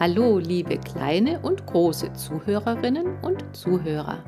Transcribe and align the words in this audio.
Hallo, 0.00 0.38
liebe 0.38 0.76
kleine 0.76 1.38
und 1.38 1.66
große 1.66 2.12
Zuhörerinnen 2.14 3.16
und 3.22 3.44
Zuhörer. 3.54 4.24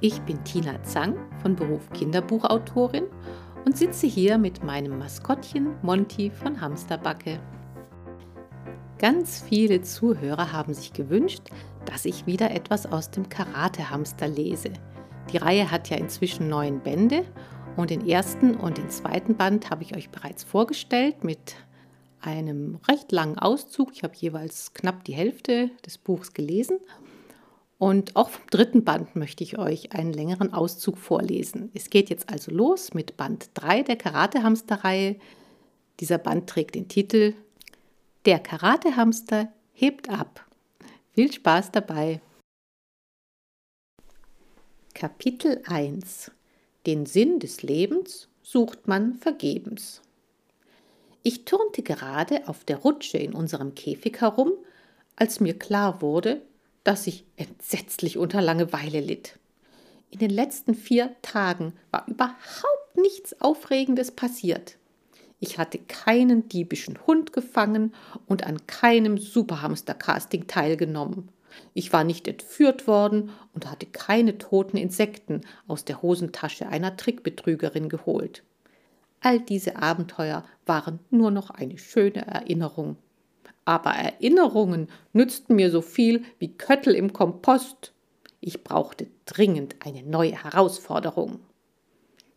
Ich 0.00 0.18
bin 0.22 0.42
Tina 0.42 0.82
Zang 0.84 1.16
von 1.42 1.54
Beruf 1.54 1.90
Kinderbuchautorin 1.90 3.04
und 3.66 3.76
sitze 3.76 4.06
hier 4.06 4.38
mit 4.38 4.64
meinem 4.64 4.98
Maskottchen 4.98 5.74
Monty 5.82 6.30
von 6.30 6.62
Hamsterbacke. 6.62 7.40
Ganz 8.98 9.42
viele 9.46 9.82
Zuhörer 9.82 10.50
haben 10.50 10.72
sich 10.72 10.94
gewünscht, 10.94 11.50
dass 11.84 12.06
ich 12.06 12.26
wieder 12.26 12.52
etwas 12.52 12.90
aus 12.90 13.10
dem 13.10 13.28
Karate-Hamster 13.28 14.28
lese. 14.28 14.70
Die 15.30 15.36
Reihe 15.36 15.70
hat 15.70 15.90
ja 15.90 15.98
inzwischen 15.98 16.48
neun 16.48 16.80
Bände 16.80 17.22
und 17.76 17.90
den 17.90 18.08
ersten 18.08 18.56
und 18.56 18.78
den 18.78 18.88
zweiten 18.88 19.36
Band 19.36 19.68
habe 19.68 19.82
ich 19.82 19.94
euch 19.94 20.08
bereits 20.08 20.42
vorgestellt 20.42 21.22
mit 21.22 21.56
einem 22.22 22.78
recht 22.88 23.12
langen 23.12 23.38
Auszug. 23.38 23.92
Ich 23.92 24.02
habe 24.02 24.14
jeweils 24.16 24.74
knapp 24.74 25.04
die 25.04 25.14
Hälfte 25.14 25.70
des 25.84 25.98
Buchs 25.98 26.32
gelesen. 26.32 26.78
Und 27.78 28.14
auch 28.14 28.28
vom 28.28 28.46
dritten 28.50 28.84
Band 28.84 29.16
möchte 29.16 29.42
ich 29.42 29.58
euch 29.58 29.92
einen 29.92 30.12
längeren 30.12 30.52
Auszug 30.52 30.98
vorlesen. 30.98 31.70
Es 31.72 31.88
geht 31.88 32.10
jetzt 32.10 32.28
also 32.28 32.50
los 32.50 32.92
mit 32.92 33.16
Band 33.16 33.50
3 33.54 33.82
der 33.84 33.96
Karatehamster-Reihe. 33.96 35.16
Dieser 35.98 36.18
Band 36.18 36.48
trägt 36.48 36.74
den 36.74 36.88
Titel 36.88 37.34
Der 38.26 38.38
Karatehamster 38.38 39.50
hebt 39.72 40.10
ab. 40.10 40.46
Viel 41.14 41.32
Spaß 41.32 41.72
dabei. 41.72 42.20
Kapitel 44.92 45.62
1 45.66 46.30
Den 46.84 47.06
Sinn 47.06 47.38
des 47.38 47.62
Lebens 47.62 48.28
sucht 48.42 48.88
man 48.88 49.14
vergebens. 49.14 50.02
Ich 51.22 51.44
turnte 51.44 51.82
gerade 51.82 52.48
auf 52.48 52.64
der 52.64 52.78
Rutsche 52.78 53.18
in 53.18 53.34
unserem 53.34 53.74
Käfig 53.74 54.20
herum, 54.20 54.52
als 55.16 55.40
mir 55.40 55.58
klar 55.58 56.00
wurde, 56.00 56.42
dass 56.82 57.06
ich 57.06 57.24
entsetzlich 57.36 58.16
unter 58.16 58.40
Langeweile 58.40 59.00
litt. 59.00 59.38
In 60.10 60.18
den 60.18 60.30
letzten 60.30 60.74
vier 60.74 61.14
Tagen 61.20 61.74
war 61.90 62.06
überhaupt 62.08 62.96
nichts 62.96 63.40
Aufregendes 63.40 64.10
passiert. 64.10 64.76
Ich 65.40 65.58
hatte 65.58 65.78
keinen 65.78 66.48
diebischen 66.48 67.06
Hund 67.06 67.32
gefangen 67.32 67.94
und 68.26 68.46
an 68.46 68.66
keinem 68.66 69.18
Superhamster-Casting 69.18 70.46
teilgenommen. 70.46 71.28
Ich 71.74 71.92
war 71.92 72.04
nicht 72.04 72.28
entführt 72.28 72.86
worden 72.86 73.30
und 73.54 73.70
hatte 73.70 73.86
keine 73.86 74.38
toten 74.38 74.76
Insekten 74.76 75.42
aus 75.66 75.84
der 75.84 76.02
Hosentasche 76.02 76.68
einer 76.68 76.96
Trickbetrügerin 76.96 77.88
geholt. 77.88 78.42
All 79.20 79.38
diese 79.38 79.76
Abenteuer 79.76 80.44
waren 80.70 81.00
nur 81.10 81.32
noch 81.32 81.50
eine 81.50 81.78
schöne 81.78 82.24
Erinnerung. 82.28 82.96
Aber 83.64 83.90
Erinnerungen 83.90 84.86
nützten 85.12 85.56
mir 85.56 85.68
so 85.68 85.82
viel 85.82 86.22
wie 86.38 86.56
Köttel 86.56 86.94
im 86.94 87.12
Kompost. 87.12 87.92
Ich 88.40 88.62
brauchte 88.62 89.08
dringend 89.26 89.74
eine 89.84 90.04
neue 90.04 90.44
Herausforderung. 90.44 91.40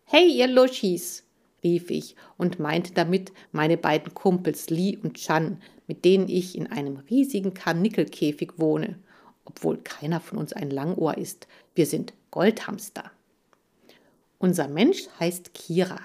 Hey, 0.06 0.28
ihr 0.36 0.48
Luschis, 0.48 1.26
rief 1.64 1.92
ich 1.92 2.16
und 2.36 2.58
meinte 2.58 2.92
damit 2.94 3.32
meine 3.52 3.78
beiden 3.78 4.16
Kumpels 4.16 4.72
Lee 4.72 4.98
und 4.98 5.14
Chan, 5.14 5.62
mit 5.86 6.04
denen 6.04 6.28
ich 6.28 6.58
in 6.58 6.66
einem 6.72 6.98
riesigen 7.12 7.54
Karnickelkäfig 7.54 8.54
wohne, 8.58 8.98
obwohl 9.46 9.78
keiner 9.78 10.20
von 10.20 10.40
uns 10.40 10.54
ein 10.54 10.72
Langohr 10.72 11.20
ist. 11.20 11.48
Wir 11.76 11.86
sind 11.86 12.14
Goldhamster. 12.32 13.12
Unser 14.40 14.70
Mensch 14.70 15.04
heißt 15.20 15.54
Kira. 15.54 16.00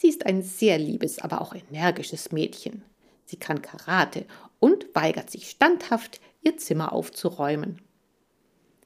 Sie 0.00 0.08
ist 0.08 0.24
ein 0.24 0.40
sehr 0.40 0.78
liebes, 0.78 1.18
aber 1.18 1.42
auch 1.42 1.54
energisches 1.54 2.32
Mädchen. 2.32 2.82
Sie 3.26 3.36
kann 3.36 3.60
Karate 3.60 4.24
und 4.58 4.86
weigert 4.94 5.28
sich 5.28 5.50
standhaft, 5.50 6.22
ihr 6.40 6.56
Zimmer 6.56 6.94
aufzuräumen. 6.94 7.82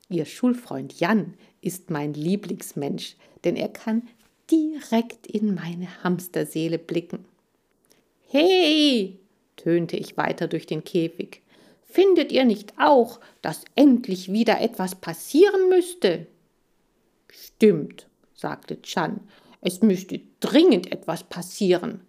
Ihr 0.08 0.24
Schulfreund 0.24 0.98
Jan 0.98 1.34
ist 1.60 1.88
mein 1.88 2.14
Lieblingsmensch, 2.14 3.14
denn 3.44 3.54
er 3.54 3.68
kann 3.68 4.08
direkt 4.50 5.28
in 5.28 5.54
meine 5.54 6.02
Hamsterseele 6.02 6.80
blicken. 6.80 7.24
Hey! 8.26 9.20
tönte 9.54 9.96
ich 9.96 10.16
weiter 10.16 10.48
durch 10.48 10.66
den 10.66 10.82
Käfig. 10.82 11.42
Findet 11.84 12.32
ihr 12.32 12.44
nicht 12.44 12.72
auch, 12.76 13.20
dass 13.40 13.64
endlich 13.76 14.32
wieder 14.32 14.60
etwas 14.60 14.96
passieren 14.96 15.68
müsste? 15.68 16.26
Stimmt, 17.30 18.08
sagte 18.34 18.82
Chan 18.82 19.20
es 19.64 19.80
müsste 19.80 20.20
dringend 20.40 20.92
etwas 20.92 21.24
passieren. 21.24 22.02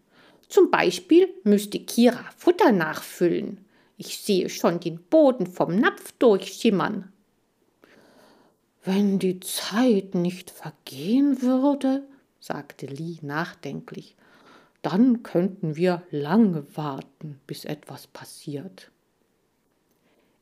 Zum 0.49 0.69
Beispiel 0.69 1.33
müsste 1.43 1.79
Kira 1.79 2.25
Futter 2.37 2.73
nachfüllen. 2.73 3.65
Ich 3.97 4.19
sehe 4.19 4.49
schon 4.49 4.81
den 4.81 5.01
Boden 5.01 5.47
vom 5.47 5.77
Napf 5.79 6.11
durchschimmern. 6.19 7.13
Wenn 8.83 9.19
die 9.19 9.39
Zeit 9.39 10.15
nicht 10.15 10.51
vergehen 10.51 11.41
würde, 11.41 12.03
sagte 12.41 12.87
Lee 12.87 13.17
nachdenklich, 13.21 14.17
dann 14.81 15.23
könnten 15.23 15.77
wir 15.77 16.03
lange 16.11 16.67
warten, 16.75 17.39
bis 17.47 17.63
etwas 17.63 18.05
passiert. 18.07 18.91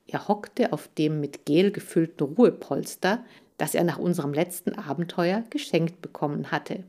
Er 0.08 0.28
hockte 0.28 0.74
auf 0.74 0.90
dem 0.98 1.22
mit 1.22 1.46
Gel 1.46 1.72
gefüllten 1.72 2.34
Ruhepolster, 2.36 3.24
das 3.58 3.76
er 3.76 3.84
nach 3.84 4.00
unserem 4.00 4.34
letzten 4.34 4.74
Abenteuer 4.74 5.44
geschenkt 5.52 6.02
bekommen 6.02 6.52
hatte. 6.52 6.84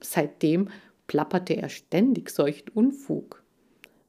Seitdem 0.00 0.68
plapperte 1.06 1.54
er 1.54 1.68
ständig 1.68 2.30
solchen 2.30 2.68
Unfug. 2.70 3.42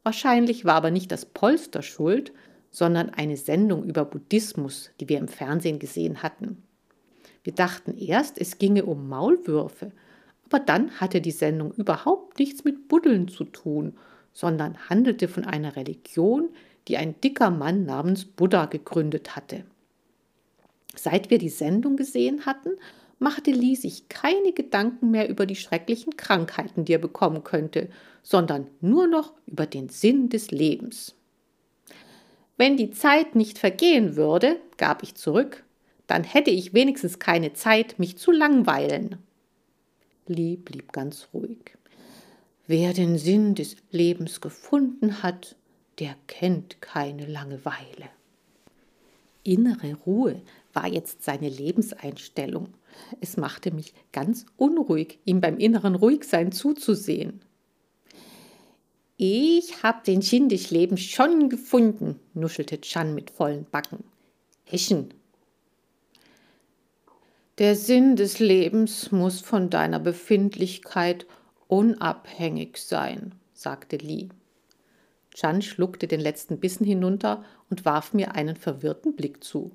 Wahrscheinlich 0.03 0.65
war 0.65 0.75
aber 0.75 0.91
nicht 0.91 1.11
das 1.11 1.25
Polster 1.25 1.81
schuld, 1.81 2.31
sondern 2.71 3.09
eine 3.09 3.37
Sendung 3.37 3.83
über 3.83 4.05
Buddhismus, 4.05 4.91
die 4.99 5.09
wir 5.09 5.17
im 5.17 5.27
Fernsehen 5.27 5.79
gesehen 5.79 6.21
hatten. 6.21 6.63
Wir 7.43 7.53
dachten 7.53 7.97
erst, 7.97 8.39
es 8.39 8.57
ginge 8.57 8.85
um 8.85 9.09
Maulwürfe, 9.09 9.91
aber 10.45 10.59
dann 10.59 10.99
hatte 10.99 11.21
die 11.21 11.31
Sendung 11.31 11.71
überhaupt 11.73 12.39
nichts 12.39 12.63
mit 12.63 12.87
Buddeln 12.87 13.27
zu 13.27 13.43
tun, 13.43 13.97
sondern 14.33 14.89
handelte 14.89 15.27
von 15.27 15.45
einer 15.45 15.75
Religion, 15.75 16.49
die 16.87 16.97
ein 16.97 17.19
dicker 17.21 17.49
Mann 17.49 17.85
namens 17.85 18.25
Buddha 18.25 18.65
gegründet 18.65 19.35
hatte. 19.35 19.63
Seit 20.95 21.29
wir 21.29 21.37
die 21.37 21.49
Sendung 21.49 21.97
gesehen 21.97 22.45
hatten, 22.45 22.71
machte 23.19 23.51
Lee 23.51 23.75
sich 23.75 24.09
keine 24.09 24.53
Gedanken 24.53 25.11
mehr 25.11 25.29
über 25.29 25.45
die 25.45 25.55
schrecklichen 25.55 26.17
Krankheiten, 26.17 26.85
die 26.85 26.93
er 26.93 26.99
bekommen 26.99 27.43
könnte, 27.43 27.89
sondern 28.23 28.67
nur 28.81 29.07
noch 29.07 29.33
über 29.45 29.65
den 29.65 29.89
Sinn 29.89 30.29
des 30.29 30.51
Lebens. 30.51 31.15
Wenn 32.57 32.77
die 32.77 32.91
Zeit 32.91 33.35
nicht 33.35 33.59
vergehen 33.59 34.15
würde, 34.15 34.59
gab 34.77 35.03
ich 35.03 35.15
zurück, 35.15 35.63
dann 36.07 36.23
hätte 36.23 36.49
ich 36.49 36.73
wenigstens 36.73 37.19
keine 37.19 37.53
Zeit, 37.53 37.99
mich 37.99 38.17
zu 38.17 38.31
langweilen. 38.31 39.17
Lee 40.27 40.55
blieb 40.55 40.91
ganz 40.91 41.27
ruhig. 41.33 41.77
Wer 42.67 42.93
den 42.93 43.17
Sinn 43.17 43.55
des 43.55 43.77
Lebens 43.91 44.41
gefunden 44.41 45.23
hat, 45.23 45.55
der 45.99 46.15
kennt 46.27 46.81
keine 46.81 47.25
Langeweile. 47.25 48.09
Innere 49.43 49.95
Ruhe 50.05 50.41
war 50.73 50.87
jetzt 50.87 51.23
seine 51.23 51.49
Lebenseinstellung. 51.49 52.69
Es 53.21 53.37
machte 53.37 53.71
mich 53.71 53.93
ganz 54.11 54.45
unruhig, 54.57 55.19
ihm 55.25 55.41
beim 55.41 55.57
inneren 55.57 55.95
Ruhigsein 55.95 56.51
zuzusehen. 56.51 57.41
Ich 59.17 59.83
hab 59.83 60.05
den 60.05 60.21
Lebens 60.21 61.01
schon 61.01 61.49
gefunden, 61.49 62.19
nuschelte 62.33 62.79
Chan 62.79 63.13
mit 63.13 63.31
vollen 63.31 63.65
Backen. 63.69 64.03
Heschen. 64.63 65.13
Der 67.57 67.75
Sinn 67.75 68.15
des 68.15 68.39
Lebens 68.39 69.11
muss 69.11 69.41
von 69.41 69.69
deiner 69.69 69.99
Befindlichkeit 69.99 71.25
unabhängig 71.67 72.77
sein, 72.77 73.35
sagte 73.53 73.97
Lee. 73.97 74.29
Chan 75.33 75.61
schluckte 75.61 76.07
den 76.07 76.21
letzten 76.21 76.59
Bissen 76.59 76.85
hinunter 76.85 77.43
und 77.69 77.83
warf 77.83 78.13
mir 78.13 78.35
einen 78.35 78.55
verwirrten 78.55 79.15
Blick 79.15 79.43
zu. 79.43 79.71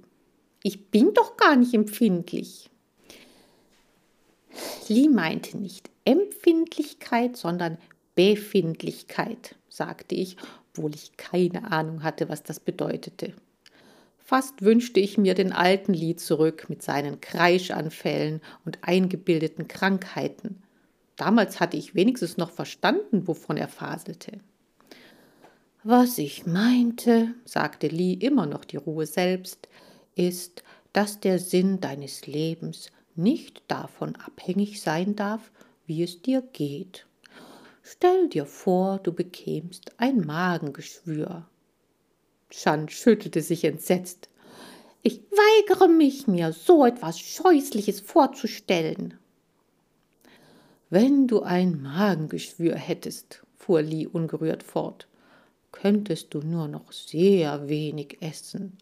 Ich 0.62 0.90
bin 0.90 1.12
doch 1.12 1.36
gar 1.36 1.56
nicht 1.56 1.74
empfindlich. 1.74 2.70
Lee 4.88 5.08
meinte 5.08 5.56
nicht 5.56 5.90
Empfindlichkeit, 6.04 7.36
sondern 7.36 7.78
Befindlichkeit, 8.14 9.56
sagte 9.68 10.14
ich, 10.14 10.36
obwohl 10.70 10.94
ich 10.94 11.16
keine 11.16 11.72
Ahnung 11.72 12.02
hatte, 12.02 12.28
was 12.28 12.42
das 12.42 12.60
bedeutete. 12.60 13.32
Fast 14.18 14.62
wünschte 14.62 15.00
ich 15.00 15.18
mir 15.18 15.34
den 15.34 15.52
alten 15.52 15.92
Lee 15.92 16.16
zurück 16.16 16.66
mit 16.68 16.82
seinen 16.82 17.20
Kreischanfällen 17.20 18.40
und 18.64 18.78
eingebildeten 18.82 19.68
Krankheiten. 19.68 20.62
Damals 21.16 21.60
hatte 21.60 21.76
ich 21.76 21.94
wenigstens 21.94 22.36
noch 22.36 22.50
verstanden, 22.50 23.28
wovon 23.28 23.56
er 23.56 23.68
faselte. 23.68 24.38
Was 25.82 26.16
ich 26.16 26.46
meinte, 26.46 27.34
sagte 27.44 27.88
Lee 27.88 28.14
immer 28.14 28.46
noch 28.46 28.64
die 28.64 28.78
Ruhe 28.78 29.04
selbst, 29.04 29.68
ist, 30.14 30.62
dass 30.94 31.20
der 31.20 31.38
Sinn 31.38 31.80
deines 31.80 32.26
Lebens 32.26 32.90
nicht 33.16 33.62
davon 33.68 34.16
abhängig 34.16 34.80
sein 34.80 35.16
darf, 35.16 35.50
wie 35.86 36.02
es 36.02 36.22
dir 36.22 36.42
geht. 36.42 37.06
Stell 37.82 38.28
dir 38.28 38.46
vor, 38.46 38.98
du 38.98 39.12
bekämst 39.12 39.92
ein 39.98 40.20
Magengeschwür. 40.20 41.46
Chan 42.50 42.88
schüttelte 42.88 43.42
sich 43.42 43.64
entsetzt. 43.64 44.30
Ich 45.02 45.20
weigere 45.30 45.88
mich, 45.88 46.26
mir 46.26 46.52
so 46.52 46.86
etwas 46.86 47.18
Scheußliches 47.18 48.00
vorzustellen. 48.00 49.18
Wenn 50.88 51.26
du 51.26 51.42
ein 51.42 51.82
Magengeschwür 51.82 52.76
hättest, 52.76 53.44
fuhr 53.56 53.82
Li 53.82 54.06
ungerührt 54.06 54.62
fort, 54.62 55.08
könntest 55.72 56.32
du 56.32 56.38
nur 56.38 56.68
noch 56.68 56.92
sehr 56.92 57.68
wenig 57.68 58.18
essen, 58.22 58.78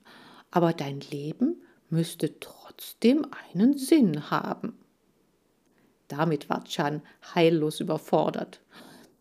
aber 0.51 0.75
dein 0.75 1.01
Leben 1.01 1.63
müsste 1.93 2.41
trotzdem 2.41 3.27
einen 3.55 3.77
Sinn 3.77 4.31
haben. 4.31 4.79
Damit 6.09 6.51
war 6.51 6.65
Chan 6.65 7.03
heillos 7.35 7.81
überfordert. 7.81 8.61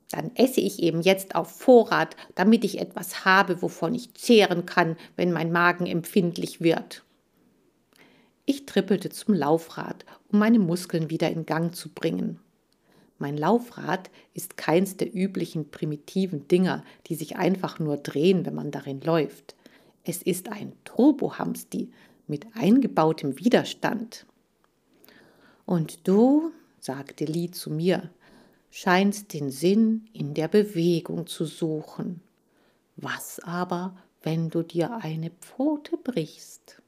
Dann 0.09 0.31
esse 0.35 0.59
ich 0.59 0.81
eben 0.81 1.01
jetzt 1.01 1.35
auf 1.35 1.51
Vorrat, 1.51 2.15
damit 2.35 2.65
ich 2.65 2.79
etwas 2.79 3.23
habe, 3.23 3.61
wovon 3.61 3.95
ich 3.95 4.13
zehren 4.13 4.65
kann, 4.65 4.97
wenn 5.15 5.31
mein 5.31 5.51
Magen 5.51 5.85
empfindlich 5.85 6.59
wird. 6.59 7.03
Ich 8.45 8.65
trippelte 8.65 9.09
zum 9.09 9.35
Laufrad, 9.35 10.05
um 10.29 10.39
meine 10.39 10.59
Muskeln 10.59 11.09
wieder 11.09 11.29
in 11.29 11.45
Gang 11.45 11.73
zu 11.73 11.89
bringen. 11.93 12.39
Mein 13.19 13.37
Laufrad 13.37 14.09
ist 14.33 14.57
keins 14.57 14.97
der 14.97 15.15
üblichen 15.15 15.69
primitiven 15.69 16.47
Dinger, 16.47 16.83
die 17.07 17.15
sich 17.15 17.37
einfach 17.37 17.79
nur 17.79 17.97
drehen, 17.97 18.45
wenn 18.45 18.55
man 18.55 18.71
darin 18.71 18.99
läuft. 18.99 19.55
Es 20.03 20.23
ist 20.23 20.49
ein 20.49 20.73
Turbohamsti 20.83 21.91
mit 22.31 22.47
eingebautem 22.53 23.37
Widerstand. 23.37 24.25
Und 25.65 26.07
du, 26.07 26.51
sagte 26.79 27.25
Lee 27.25 27.51
zu 27.51 27.69
mir, 27.69 28.09
scheinst 28.71 29.33
den 29.33 29.51
Sinn 29.51 30.05
in 30.13 30.33
der 30.33 30.47
Bewegung 30.47 31.27
zu 31.27 31.45
suchen. 31.45 32.21
Was 32.95 33.41
aber, 33.41 33.97
wenn 34.23 34.49
du 34.49 34.63
dir 34.63 34.95
eine 35.03 35.29
Pfote 35.29 35.97
brichst? 35.97 36.81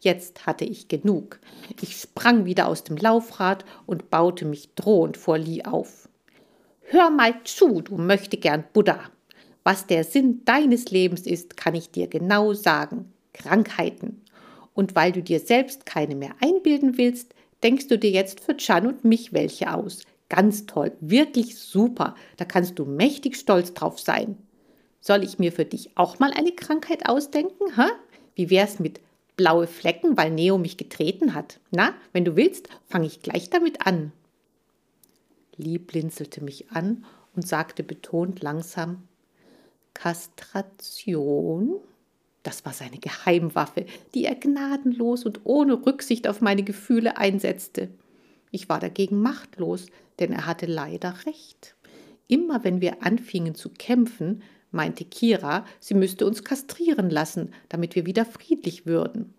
Jetzt 0.00 0.46
hatte 0.46 0.66
ich 0.66 0.88
genug. 0.88 1.40
Ich 1.80 1.96
sprang 1.96 2.44
wieder 2.44 2.68
aus 2.68 2.84
dem 2.84 2.98
Laufrad 2.98 3.64
und 3.86 4.10
baute 4.10 4.44
mich 4.44 4.74
drohend 4.74 5.16
vor 5.16 5.38
Lee 5.38 5.64
auf. 5.64 6.10
Hör 6.82 7.08
mal 7.10 7.42
zu, 7.44 7.80
du 7.80 7.96
möchte 7.96 8.36
gern 8.36 8.64
Buddha. 8.74 9.00
Was 9.64 9.86
der 9.86 10.04
Sinn 10.04 10.44
deines 10.44 10.90
Lebens 10.90 11.22
ist, 11.26 11.56
kann 11.56 11.74
ich 11.74 11.90
dir 11.90 12.06
genau 12.06 12.52
sagen. 12.52 13.12
Krankheiten. 13.32 14.22
Und 14.78 14.94
weil 14.94 15.10
du 15.10 15.24
dir 15.24 15.40
selbst 15.40 15.86
keine 15.86 16.14
mehr 16.14 16.36
einbilden 16.38 16.98
willst, 16.98 17.34
denkst 17.64 17.88
du 17.88 17.98
dir 17.98 18.12
jetzt 18.12 18.38
für 18.38 18.56
Chan 18.56 18.86
und 18.86 19.04
mich 19.04 19.32
welche 19.32 19.74
aus. 19.74 20.02
Ganz 20.28 20.66
toll, 20.66 20.92
wirklich 21.00 21.58
super. 21.58 22.14
Da 22.36 22.44
kannst 22.44 22.78
du 22.78 22.84
mächtig 22.84 23.34
stolz 23.34 23.74
drauf 23.74 23.98
sein. 23.98 24.36
Soll 25.00 25.24
ich 25.24 25.40
mir 25.40 25.50
für 25.50 25.64
dich 25.64 25.96
auch 25.96 26.20
mal 26.20 26.30
eine 26.32 26.52
Krankheit 26.52 27.08
ausdenken? 27.08 27.76
Ha? 27.76 27.90
Wie 28.36 28.50
wär's 28.50 28.78
mit 28.78 29.00
blaue 29.34 29.66
Flecken, 29.66 30.16
weil 30.16 30.30
Neo 30.30 30.58
mich 30.58 30.76
getreten 30.76 31.34
hat. 31.34 31.58
Na, 31.72 31.92
wenn 32.12 32.24
du 32.24 32.36
willst, 32.36 32.68
fange 32.86 33.08
ich 33.08 33.20
gleich 33.20 33.50
damit 33.50 33.84
an. 33.84 34.12
Lee 35.56 35.78
blinzelte 35.78 36.40
mich 36.40 36.70
an 36.70 37.04
und 37.34 37.48
sagte 37.48 37.82
betont 37.82 38.44
langsam 38.44 39.08
Kastration. 39.92 41.80
Das 42.42 42.64
war 42.64 42.72
seine 42.72 42.98
Geheimwaffe, 42.98 43.86
die 44.14 44.24
er 44.24 44.34
gnadenlos 44.34 45.24
und 45.24 45.40
ohne 45.44 45.86
Rücksicht 45.86 46.28
auf 46.28 46.40
meine 46.40 46.62
Gefühle 46.62 47.16
einsetzte. 47.16 47.88
Ich 48.50 48.68
war 48.68 48.80
dagegen 48.80 49.20
machtlos, 49.20 49.86
denn 50.18 50.32
er 50.32 50.46
hatte 50.46 50.66
leider 50.66 51.14
recht. 51.26 51.74
Immer 52.26 52.64
wenn 52.64 52.80
wir 52.80 53.02
anfingen 53.02 53.54
zu 53.54 53.70
kämpfen, 53.70 54.42
meinte 54.70 55.04
Kira, 55.04 55.64
sie 55.80 55.94
müsste 55.94 56.26
uns 56.26 56.44
kastrieren 56.44 57.10
lassen, 57.10 57.52
damit 57.68 57.94
wir 57.94 58.06
wieder 58.06 58.24
friedlich 58.24 58.86
würden. 58.86 59.34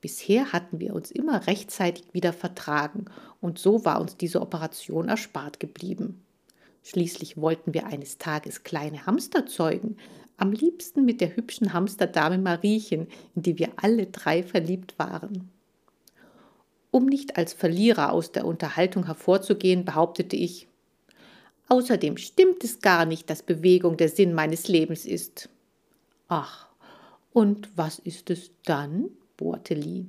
Bisher 0.00 0.52
hatten 0.52 0.78
wir 0.78 0.94
uns 0.94 1.10
immer 1.10 1.46
rechtzeitig 1.46 2.12
wieder 2.12 2.32
vertragen, 2.32 3.06
und 3.40 3.58
so 3.58 3.84
war 3.84 4.00
uns 4.00 4.16
diese 4.16 4.40
Operation 4.40 5.08
erspart 5.08 5.60
geblieben. 5.60 6.22
Schließlich 6.84 7.36
wollten 7.36 7.74
wir 7.74 7.86
eines 7.86 8.18
Tages 8.18 8.62
kleine 8.62 9.06
Hamster 9.06 9.46
zeugen, 9.46 9.96
am 10.38 10.52
liebsten 10.52 11.04
mit 11.04 11.20
der 11.20 11.36
hübschen 11.36 11.74
Hamsterdame 11.74 12.38
Mariechen, 12.38 13.08
in 13.34 13.42
die 13.42 13.58
wir 13.58 13.70
alle 13.76 14.06
drei 14.06 14.42
verliebt 14.42 14.98
waren. 14.98 15.50
Um 16.90 17.04
nicht 17.06 17.36
als 17.36 17.52
Verlierer 17.52 18.12
aus 18.12 18.32
der 18.32 18.46
Unterhaltung 18.46 19.04
hervorzugehen, 19.04 19.84
behauptete 19.84 20.36
ich, 20.36 20.68
Außerdem 21.68 22.16
stimmt 22.16 22.64
es 22.64 22.80
gar 22.80 23.04
nicht, 23.04 23.28
dass 23.28 23.42
Bewegung 23.42 23.98
der 23.98 24.08
Sinn 24.08 24.32
meines 24.32 24.68
Lebens 24.68 25.04
ist. 25.04 25.50
Ach, 26.26 26.66
und 27.32 27.68
was 27.76 27.98
ist 27.98 28.30
es 28.30 28.50
dann? 28.64 29.10
bohrte 29.36 29.74
Lee. 29.74 30.06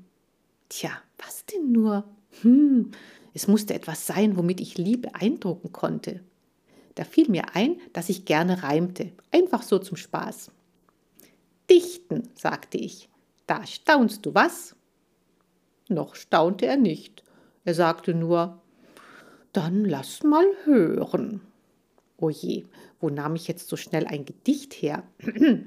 Tja, 0.69 0.89
was 1.17 1.45
denn 1.45 1.71
nur? 1.71 2.05
Hm, 2.41 2.91
es 3.33 3.47
musste 3.47 3.73
etwas 3.73 4.07
sein, 4.07 4.37
womit 4.37 4.61
ich 4.61 4.77
Lee 4.77 4.95
beeindrucken 4.95 5.71
konnte. 5.71 6.21
Da 6.95 7.03
fiel 7.03 7.29
mir 7.29 7.55
ein, 7.55 7.79
dass 7.93 8.09
ich 8.09 8.25
gerne 8.25 8.63
reimte, 8.63 9.11
einfach 9.31 9.63
so 9.63 9.79
zum 9.79 9.97
Spaß. 9.97 10.51
Dichten, 11.69 12.29
sagte 12.35 12.77
ich. 12.77 13.09
Da 13.47 13.65
staunst 13.65 14.25
du, 14.25 14.33
was? 14.33 14.75
Noch 15.87 16.15
staunte 16.15 16.65
er 16.65 16.77
nicht. 16.77 17.23
Er 17.65 17.73
sagte 17.73 18.13
nur, 18.13 18.61
dann 19.53 19.85
lass 19.85 20.23
mal 20.23 20.45
hören. 20.63 21.41
O 22.17 22.29
je, 22.29 22.65
wo 22.99 23.09
nahm 23.09 23.35
ich 23.35 23.47
jetzt 23.47 23.69
so 23.69 23.75
schnell 23.75 24.05
ein 24.05 24.25
Gedicht 24.25 24.73
her? 24.73 25.03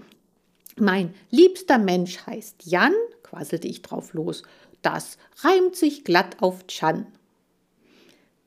mein 0.76 1.14
liebster 1.30 1.78
Mensch 1.78 2.24
heißt 2.26 2.66
Jan, 2.66 2.92
quasselte 3.22 3.69
ich 3.69 3.82
drauf 3.82 4.12
los. 4.14 4.42
Das 4.82 5.16
reimt 5.42 5.76
sich 5.76 6.04
glatt 6.04 6.42
auf 6.42 6.66
Chan. 6.66 7.06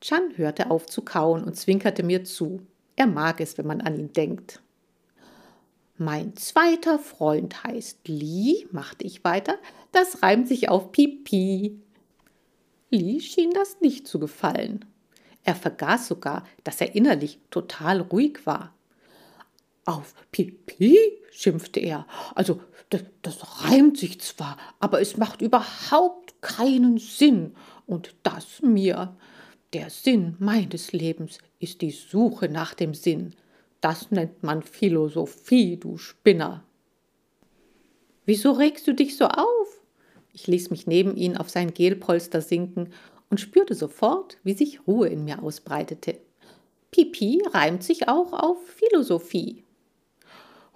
Chan 0.00 0.36
hörte 0.36 0.70
auf 0.70 0.86
zu 0.86 1.02
kauen 1.02 1.44
und 1.44 1.56
zwinkerte 1.56 2.02
mir 2.02 2.24
zu. 2.24 2.60
Er 2.96 3.06
mag 3.06 3.40
es, 3.40 3.58
wenn 3.58 3.66
man 3.66 3.80
an 3.80 3.98
ihn 3.98 4.12
denkt. 4.12 4.62
Mein 5.98 6.36
zweiter 6.36 6.98
Freund 6.98 7.64
heißt 7.64 8.06
Li, 8.06 8.66
machte 8.70 9.04
ich 9.04 9.24
weiter. 9.24 9.58
Das 9.92 10.22
reimt 10.22 10.46
sich 10.46 10.68
auf 10.68 10.92
Pipi. 10.92 11.80
Li 12.90 13.20
schien 13.20 13.50
das 13.50 13.80
nicht 13.80 14.06
zu 14.06 14.18
gefallen. 14.18 14.84
Er 15.42 15.54
vergaß 15.54 16.08
sogar, 16.08 16.44
dass 16.64 16.80
er 16.80 16.94
innerlich 16.94 17.38
total 17.50 18.00
ruhig 18.00 18.44
war. 18.44 18.74
Auf 19.86 20.14
Pipi? 20.32 20.98
schimpfte 21.30 21.80
er. 21.80 22.06
Also, 22.34 22.60
das, 22.90 23.04
das 23.22 23.64
reimt 23.64 23.96
sich 23.96 24.20
zwar, 24.20 24.58
aber 24.80 25.00
es 25.00 25.16
macht 25.16 25.40
überhaupt 25.40 26.40
keinen 26.42 26.98
Sinn. 26.98 27.54
Und 27.86 28.14
das 28.22 28.60
mir. 28.60 29.16
Der 29.72 29.90
Sinn 29.90 30.36
meines 30.38 30.92
Lebens 30.92 31.38
ist 31.58 31.82
die 31.82 31.90
Suche 31.90 32.48
nach 32.48 32.74
dem 32.74 32.94
Sinn. 32.94 33.34
Das 33.80 34.10
nennt 34.10 34.42
man 34.42 34.62
Philosophie, 34.62 35.76
du 35.76 35.98
Spinner. 35.98 36.62
Wieso 38.24 38.52
regst 38.52 38.86
du 38.86 38.94
dich 38.94 39.16
so 39.16 39.26
auf? 39.26 39.82
Ich 40.32 40.46
ließ 40.46 40.70
mich 40.70 40.86
neben 40.86 41.16
ihn 41.16 41.36
auf 41.36 41.50
sein 41.50 41.74
Gelpolster 41.74 42.40
sinken 42.40 42.92
und 43.28 43.40
spürte 43.40 43.74
sofort, 43.74 44.38
wie 44.44 44.54
sich 44.54 44.86
Ruhe 44.86 45.08
in 45.08 45.24
mir 45.24 45.42
ausbreitete. 45.42 46.18
Pipi 46.90 47.42
reimt 47.52 47.82
sich 47.82 48.08
auch 48.08 48.32
auf 48.32 48.58
Philosophie. 48.66 49.64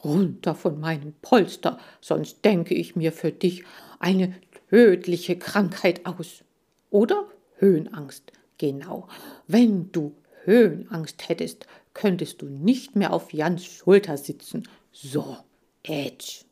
Runter 0.02 0.54
von 0.54 0.80
meinem 0.80 1.14
Polster, 1.22 1.78
sonst 2.00 2.44
denke 2.44 2.74
ich 2.74 2.96
mir 2.96 3.12
für 3.12 3.32
dich 3.32 3.64
eine 3.98 4.34
tödliche 4.68 5.38
Krankheit 5.38 6.06
aus. 6.06 6.42
Oder 6.90 7.28
Höhenangst. 7.58 8.32
Genau. 8.60 9.08
Wenn 9.46 9.90
du 9.90 10.14
Höhenangst 10.44 11.30
hättest, 11.30 11.66
könntest 11.94 12.42
du 12.42 12.46
nicht 12.46 12.94
mehr 12.94 13.14
auf 13.14 13.32
Jans 13.32 13.64
Schulter 13.64 14.18
sitzen. 14.18 14.68
So, 14.92 15.38
Edge. 15.82 16.44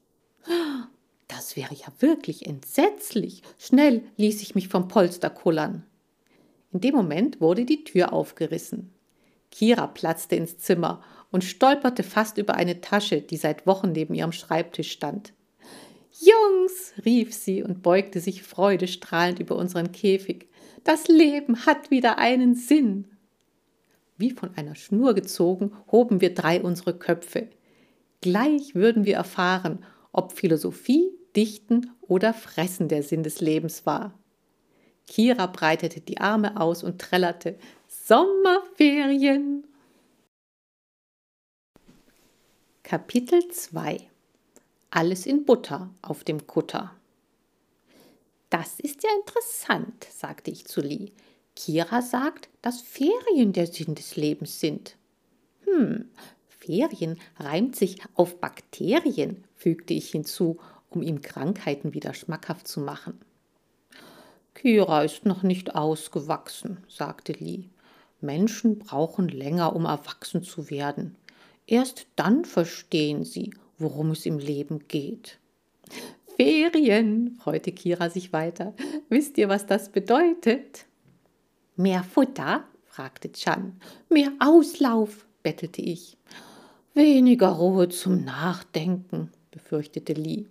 Das 1.29 1.55
wäre 1.55 1.75
ja 1.75 1.89
wirklich 2.01 2.47
entsetzlich. 2.47 3.43
Schnell 3.59 4.05
ließ 4.17 4.41
ich 4.41 4.55
mich 4.55 4.69
vom 4.69 4.89
Polster 4.89 5.29
kullern. 5.29 5.85
In 6.73 6.81
dem 6.81 6.95
Moment 6.95 7.43
wurde 7.43 7.67
die 7.67 7.85
Tür 7.85 8.15
aufgerissen. 8.15 8.91
Kira 9.51 9.87
platzte 9.87 10.37
ins 10.37 10.57
Zimmer 10.57 11.03
und 11.31 11.45
stolperte 11.45 12.05
fast 12.05 12.39
über 12.39 12.55
eine 12.55 12.81
Tasche, 12.81 13.21
die 13.21 13.37
seit 13.37 13.67
Wochen 13.67 13.93
neben 13.93 14.15
ihrem 14.15 14.33
Schreibtisch 14.33 14.93
stand. 14.93 15.35
Jungs, 16.19 16.95
rief 17.05 17.35
sie 17.35 17.63
und 17.63 17.83
beugte 17.83 18.21
sich 18.21 18.43
freudestrahlend 18.45 19.41
über 19.41 19.57
unseren 19.57 19.93
Käfig. 19.93 20.49
Das 20.85 21.09
Leben 21.09 21.67
hat 21.67 21.91
wieder 21.91 22.19
einen 22.19 22.55
Sinn. 22.55 23.07
Wie 24.17 24.31
von 24.31 24.57
einer 24.57 24.75
Schnur 24.75 25.15
gezogen, 25.15 25.73
hoben 25.91 26.21
wir 26.21 26.35
drei 26.35 26.63
unsere 26.63 26.99
Köpfe. 26.99 27.49
Gleich 28.21 28.75
würden 28.75 29.05
wir 29.05 29.17
erfahren, 29.17 29.85
ob 30.13 30.33
Philosophie, 30.33 31.11
Dichten 31.37 31.91
oder 32.01 32.35
Fressen 32.35 32.89
der 32.89 33.03
Sinn 33.03 33.23
des 33.23 33.41
Lebens 33.41 33.87
war. 33.87 34.19
Kira 35.07 35.47
breitete 35.47 36.01
die 36.01 36.19
Arme 36.19 36.61
aus 36.61 36.83
und 36.83 37.01
trällerte 37.01 37.57
Sommerferien. 37.87 39.67
Kapitel 42.83 43.47
2 43.49 44.09
alles 44.91 45.27
in 45.27 45.45
Butter 45.45 45.91
auf 46.03 46.25
dem 46.25 46.47
Kutter. 46.47 46.95
Das 48.51 48.81
ist 48.81 49.03
ja 49.03 49.11
interessant, 49.17 50.07
sagte 50.11 50.51
ich 50.51 50.67
zu 50.67 50.81
Lee. 50.81 51.13
Kira 51.55 52.03
sagt, 52.03 52.49
dass 52.63 52.81
Ferien 52.81 53.53
der 53.53 53.67
Sinn 53.67 53.95
des 53.95 54.17
Lebens 54.17 54.61
sind. 54.61 54.97
Hm, 55.65 56.09
Ferien 56.49 57.19
reimt 57.39 57.77
sich 57.77 57.99
auf 58.15 58.41
Bakterien, 58.41 59.45
fügte 59.55 59.93
ich 59.93 60.11
hinzu, 60.11 60.59
um 60.89 61.03
ihm 61.03 61.21
Krankheiten 61.21 61.95
wieder 61.95 62.15
schmackhaft 62.15 62.69
zu 62.69 62.81
machen. 62.81 63.21
Kira 64.55 65.03
ist 65.03 65.25
noch 65.25 65.43
nicht 65.43 65.75
ausgewachsen, 65.75 66.79
sagte 66.89 67.33
Lee. 67.33 67.65
Menschen 68.21 68.79
brauchen 68.79 69.29
länger, 69.29 69.77
um 69.77 69.85
erwachsen 69.85 70.43
zu 70.43 70.71
werden. 70.71 71.17
Erst 71.67 72.07
dann 72.17 72.45
verstehen 72.45 73.25
sie, 73.25 73.53
worum 73.79 74.11
es 74.11 74.27
im 74.27 74.39
Leben 74.39 74.89
geht. 74.89 75.39
Ferien, 76.41 77.37
freute 77.43 77.73
Kira 77.73 78.11
sich 78.11 78.33
weiter. 78.33 78.73
Wisst 79.09 79.39
ihr, 79.39 79.49
was 79.49 79.67
das 79.67 79.91
bedeutet? 79.91 80.87
Mehr 81.75 82.05
Futter? 82.05 82.63
fragte 82.85 83.33
Chan. 83.33 83.73
Mehr 84.09 84.31
Auslauf, 84.39 85.27
bettelte 85.43 85.83
ich. 85.83 86.17
Weniger 86.95 87.49
Ruhe 87.49 87.89
zum 87.89 88.25
Nachdenken, 88.25 89.33
befürchtete 89.51 90.13
Lee. 90.13 90.47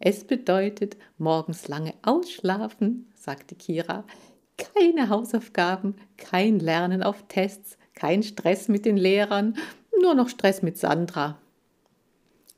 Es 0.00 0.24
bedeutet 0.24 0.96
morgens 1.16 1.68
lange 1.68 1.94
ausschlafen, 2.02 3.08
sagte 3.14 3.54
Kira. 3.54 4.02
Keine 4.56 5.10
Hausaufgaben, 5.10 5.94
kein 6.16 6.58
Lernen 6.58 7.04
auf 7.04 7.22
Tests, 7.28 7.78
kein 7.94 8.24
Stress 8.24 8.66
mit 8.66 8.84
den 8.84 8.96
Lehrern, 8.96 9.56
nur 10.02 10.16
noch 10.16 10.28
Stress 10.28 10.62
mit 10.62 10.76
Sandra. 10.76 11.38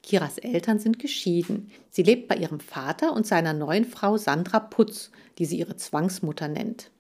Kiras 0.03 0.39
Eltern 0.39 0.79
sind 0.79 0.99
geschieden. 0.99 1.71
Sie 1.91 2.03
lebt 2.03 2.29
bei 2.29 2.37
ihrem 2.37 2.61
Vater 2.61 3.13
und 3.13 3.27
seiner 3.27 3.53
neuen 3.53 3.85
Frau 3.85 4.17
Sandra 4.17 4.61
Putz, 4.61 5.11
die 5.39 5.45
sie 5.45 5.59
ihre 5.59 5.77
Zwangsmutter 5.77 6.49
nennt. 6.49 6.91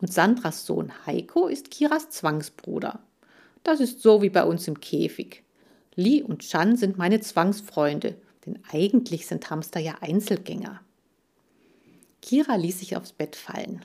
Und 0.00 0.12
Sandras 0.12 0.66
Sohn 0.66 0.92
Heiko 1.06 1.46
ist 1.46 1.70
Kiras 1.70 2.10
Zwangsbruder. 2.10 3.00
Das 3.62 3.80
ist 3.80 4.00
so 4.02 4.22
wie 4.22 4.30
bei 4.30 4.44
uns 4.44 4.66
im 4.66 4.80
Käfig. 4.80 5.44
Lee 5.94 6.22
und 6.22 6.40
Chan 6.40 6.76
sind 6.76 6.96
meine 6.96 7.20
Zwangsfreunde, 7.20 8.16
denn 8.46 8.58
eigentlich 8.72 9.26
sind 9.26 9.48
Hamster 9.50 9.78
ja 9.78 9.96
Einzelgänger. 10.00 10.80
Kira 12.22 12.56
ließ 12.56 12.78
sich 12.78 12.96
aufs 12.96 13.12
Bett 13.12 13.36
fallen. 13.36 13.84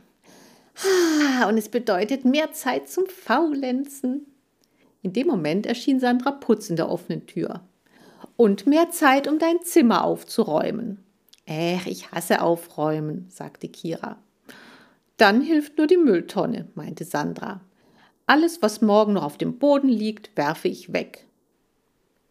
Ah, 0.76 1.50
und 1.50 1.58
es 1.58 1.70
bedeutet 1.70 2.24
mehr 2.24 2.54
Zeit 2.54 2.88
zum 2.88 3.08
Faulenzen. 3.08 4.26
In 5.02 5.12
dem 5.12 5.28
Moment 5.28 5.66
erschien 5.66 6.00
Sandra 6.00 6.32
Putz 6.32 6.70
in 6.70 6.76
der 6.76 6.90
offenen 6.90 7.26
Tür. 7.26 7.62
Und 8.38 8.68
mehr 8.68 8.92
Zeit, 8.92 9.28
um 9.28 9.40
dein 9.40 9.64
Zimmer 9.64 10.04
aufzuräumen. 10.04 11.04
Äh, 11.48 11.80
ich 11.90 12.12
hasse 12.12 12.42
Aufräumen, 12.42 13.26
sagte 13.30 13.68
Kira. 13.68 14.18
Dann 15.18 15.42
hilft 15.42 15.80
nur 15.80 15.88
die 15.88 15.98
Mülltonne, 15.98 16.68
meinte 16.76 17.04
Sandra. 17.04 17.62
Alles, 18.28 18.62
was 18.62 18.82
morgen 18.82 19.14
noch 19.14 19.24
auf 19.24 19.40
dem 19.40 19.58
Boden 19.58 19.90
liegt, 19.90 20.38
werfe 20.38 20.68
ich 20.68 20.94
weg. 20.94 21.26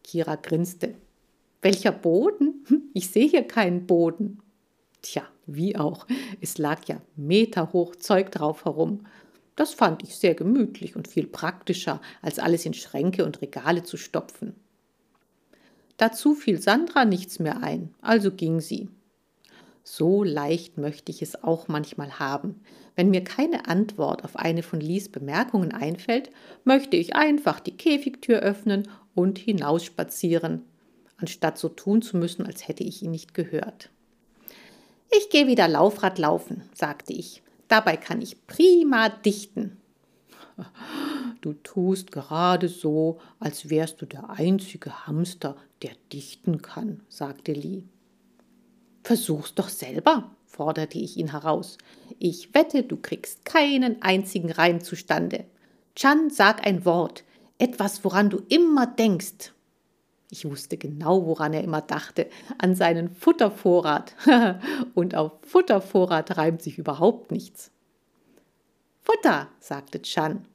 Kira 0.03 0.35
grinste. 0.35 0.95
Welcher 1.61 1.91
Boden? 1.91 2.53
Ich 2.93 3.11
sehe 3.11 3.27
hier 3.27 3.43
keinen 3.43 3.85
Boden. 3.85 4.39
Tja, 5.03 5.21
wie 5.45 5.77
auch. 5.77 6.07
Es 6.41 6.57
lag 6.57 6.85
ja 6.87 6.99
meterhoch 7.15 7.95
Zeug 7.95 8.31
drauf 8.31 8.65
herum. 8.65 9.05
Das 9.55 9.73
fand 9.73 10.01
ich 10.03 10.15
sehr 10.15 10.33
gemütlich 10.33 10.95
und 10.95 11.07
viel 11.07 11.27
praktischer, 11.27 12.01
als 12.21 12.39
alles 12.39 12.65
in 12.65 12.73
Schränke 12.73 13.23
und 13.23 13.41
Regale 13.41 13.83
zu 13.83 13.97
stopfen. 13.97 14.55
Dazu 15.97 16.35
fiel 16.35 16.61
Sandra 16.61 17.05
nichts 17.05 17.39
mehr 17.39 17.61
ein, 17.61 17.93
also 18.01 18.31
ging 18.31 18.61
sie. 18.61 18.89
So 19.83 20.23
leicht 20.23 20.77
möchte 20.77 21.11
ich 21.11 21.21
es 21.21 21.43
auch 21.43 21.67
manchmal 21.67 22.19
haben. 22.19 22.61
Wenn 22.95 23.09
mir 23.09 23.23
keine 23.23 23.67
Antwort 23.67 24.23
auf 24.23 24.35
eine 24.35 24.61
von 24.61 24.79
Lies 24.79 25.09
Bemerkungen 25.09 25.71
einfällt, 25.71 26.29
möchte 26.63 26.97
ich 26.97 27.15
einfach 27.15 27.59
die 27.59 27.75
Käfigtür 27.75 28.39
öffnen 28.39 28.89
und 29.15 29.39
hinausspazieren, 29.39 30.63
anstatt 31.17 31.57
so 31.57 31.69
tun 31.69 32.01
zu 32.01 32.17
müssen, 32.17 32.45
als 32.45 32.67
hätte 32.67 32.83
ich 32.83 33.01
ihn 33.01 33.11
nicht 33.11 33.33
gehört. 33.33 33.89
Ich 35.09 35.29
gehe 35.29 35.47
wieder 35.47 35.67
Laufrad 35.67 36.19
laufen, 36.19 36.63
sagte 36.73 37.13
ich. 37.13 37.41
Dabei 37.67 37.97
kann 37.97 38.21
ich 38.21 38.45
prima 38.45 39.09
dichten. 39.09 39.77
Du 41.41 41.53
tust 41.53 42.11
gerade 42.11 42.67
so, 42.67 43.19
als 43.39 43.69
wärst 43.69 44.01
du 44.01 44.05
der 44.05 44.29
einzige 44.29 45.07
Hamster, 45.07 45.55
der 45.81 45.91
dichten 46.11 46.61
kann, 46.61 47.01
sagte 47.09 47.53
Lee. 47.53 47.83
Versuch's 49.03 49.55
doch 49.55 49.69
selber, 49.69 50.31
forderte 50.45 50.97
ich 50.97 51.17
ihn 51.17 51.31
heraus. 51.31 51.77
Ich 52.19 52.53
wette, 52.53 52.83
du 52.83 52.97
kriegst 52.97 53.45
keinen 53.45 54.01
einzigen 54.01 54.51
Reim 54.51 54.81
zustande. 54.81 55.45
Chan, 55.95 56.29
sag 56.29 56.65
ein 56.65 56.85
Wort, 56.85 57.23
etwas, 57.57 58.03
woran 58.03 58.29
du 58.29 58.41
immer 58.49 58.87
denkst. 58.87 59.53
Ich 60.29 60.43
wusste 60.43 60.77
genau, 60.77 61.25
woran 61.25 61.53
er 61.53 61.63
immer 61.63 61.81
dachte, 61.81 62.29
an 62.57 62.75
seinen 62.75 63.09
Futtervorrat. 63.09 64.13
Und 64.93 65.15
auf 65.15 65.33
Futtervorrat 65.43 66.37
reimt 66.37 66.61
sich 66.61 66.77
überhaupt 66.77 67.31
nichts. 67.31 67.71
Futter, 69.03 69.47
sagte 69.59 70.01
Chan. 70.01 70.45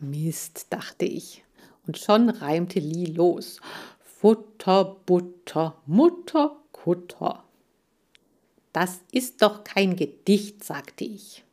Mist, 0.00 0.66
dachte 0.70 1.04
ich. 1.04 1.44
Und 1.86 1.96
schon 1.96 2.28
reimte 2.28 2.80
Lee 2.80 3.06
los. 3.06 3.60
Futter, 4.18 4.96
Butter, 5.04 5.76
Mutter, 5.84 6.56
Kutter. 6.72 7.44
Das 8.72 9.00
ist 9.12 9.42
doch 9.42 9.62
kein 9.62 9.94
Gedicht, 9.94 10.64
sagte 10.64 11.04
ich. 11.04 11.44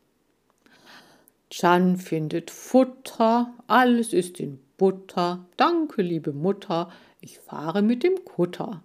Chan 1.49 1.97
findet 1.97 2.51
Futter, 2.51 3.53
alles 3.67 4.13
ist 4.13 4.39
in 4.39 4.59
Butter. 4.77 5.45
Danke, 5.57 6.01
liebe 6.01 6.31
Mutter, 6.31 6.89
ich 7.19 7.37
fahre 7.37 7.81
mit 7.81 8.01
dem 8.01 8.23
Kutter. 8.23 8.81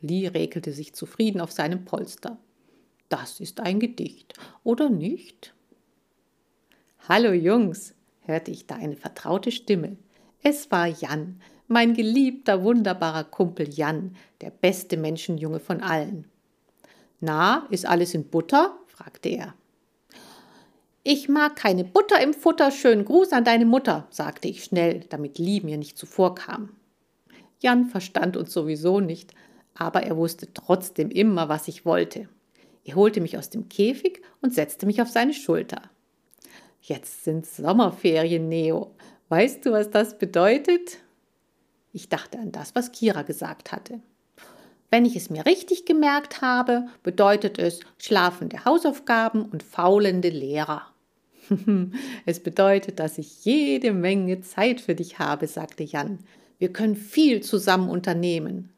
Lee 0.00 0.26
räkelte 0.26 0.72
sich 0.72 0.92
zufrieden 0.92 1.40
auf 1.40 1.52
seinem 1.52 1.84
Polster. 1.84 2.38
Das 3.08 3.38
ist 3.38 3.60
ein 3.60 3.78
Gedicht, 3.78 4.34
oder 4.64 4.90
nicht? 4.90 5.54
Hallo 7.08 7.30
Jungs, 7.30 7.94
hörte 8.22 8.50
ich 8.50 8.66
da 8.66 8.74
eine 8.74 8.96
vertraute 8.96 9.52
Stimme. 9.52 9.96
Es 10.42 10.70
war 10.72 10.86
Jan, 10.86 11.40
mein 11.68 11.94
geliebter, 11.94 12.64
wunderbarer 12.64 13.24
Kumpel 13.24 13.68
Jan, 13.68 14.16
der 14.40 14.50
beste 14.50 14.96
Menschenjunge 14.96 15.60
von 15.60 15.80
allen. 15.80 16.26
Na, 17.20 17.66
ist 17.70 17.86
alles 17.86 18.14
in 18.14 18.28
Butter? 18.28 18.76
fragte 18.86 19.28
er. 19.28 19.54
Ich 21.04 21.28
mag 21.28 21.54
keine 21.54 21.84
Butter 21.84 22.20
im 22.20 22.34
Futter, 22.34 22.72
schönen 22.72 23.04
Gruß 23.04 23.32
an 23.32 23.44
deine 23.44 23.66
Mutter, 23.66 24.08
sagte 24.10 24.48
ich 24.48 24.64
schnell, 24.64 25.04
damit 25.08 25.38
Lee 25.38 25.60
mir 25.60 25.78
nicht 25.78 25.96
zuvorkam. 25.96 26.70
Jan 27.60 27.86
verstand 27.86 28.36
uns 28.36 28.52
sowieso 28.52 28.98
nicht, 28.98 29.34
aber 29.74 30.02
er 30.02 30.16
wusste 30.16 30.52
trotzdem 30.52 31.10
immer, 31.10 31.48
was 31.48 31.68
ich 31.68 31.84
wollte. 31.84 32.28
Er 32.84 32.96
holte 32.96 33.20
mich 33.20 33.38
aus 33.38 33.48
dem 33.48 33.68
Käfig 33.68 34.22
und 34.40 34.52
setzte 34.52 34.86
mich 34.86 35.00
auf 35.00 35.08
seine 35.08 35.34
Schulter. 35.34 35.82
Jetzt 36.80 37.22
sind 37.22 37.46
Sommerferien, 37.46 38.48
Neo. 38.48 38.96
Weißt 39.32 39.64
du, 39.64 39.72
was 39.72 39.90
das 39.90 40.18
bedeutet? 40.18 40.98
Ich 41.94 42.10
dachte 42.10 42.38
an 42.38 42.52
das, 42.52 42.74
was 42.74 42.92
Kira 42.92 43.22
gesagt 43.22 43.72
hatte. 43.72 44.02
Wenn 44.90 45.06
ich 45.06 45.16
es 45.16 45.30
mir 45.30 45.46
richtig 45.46 45.86
gemerkt 45.86 46.42
habe, 46.42 46.84
bedeutet 47.02 47.58
es 47.58 47.80
schlafende 47.96 48.66
Hausaufgaben 48.66 49.46
und 49.46 49.62
faulende 49.62 50.28
Lehrer. 50.28 50.82
es 52.26 52.40
bedeutet, 52.40 53.00
dass 53.00 53.16
ich 53.16 53.42
jede 53.46 53.94
Menge 53.94 54.42
Zeit 54.42 54.82
für 54.82 54.94
dich 54.94 55.18
habe, 55.18 55.46
sagte 55.46 55.82
Jan. 55.82 56.18
Wir 56.58 56.70
können 56.70 56.94
viel 56.94 57.40
zusammen 57.40 57.88
unternehmen. 57.88 58.68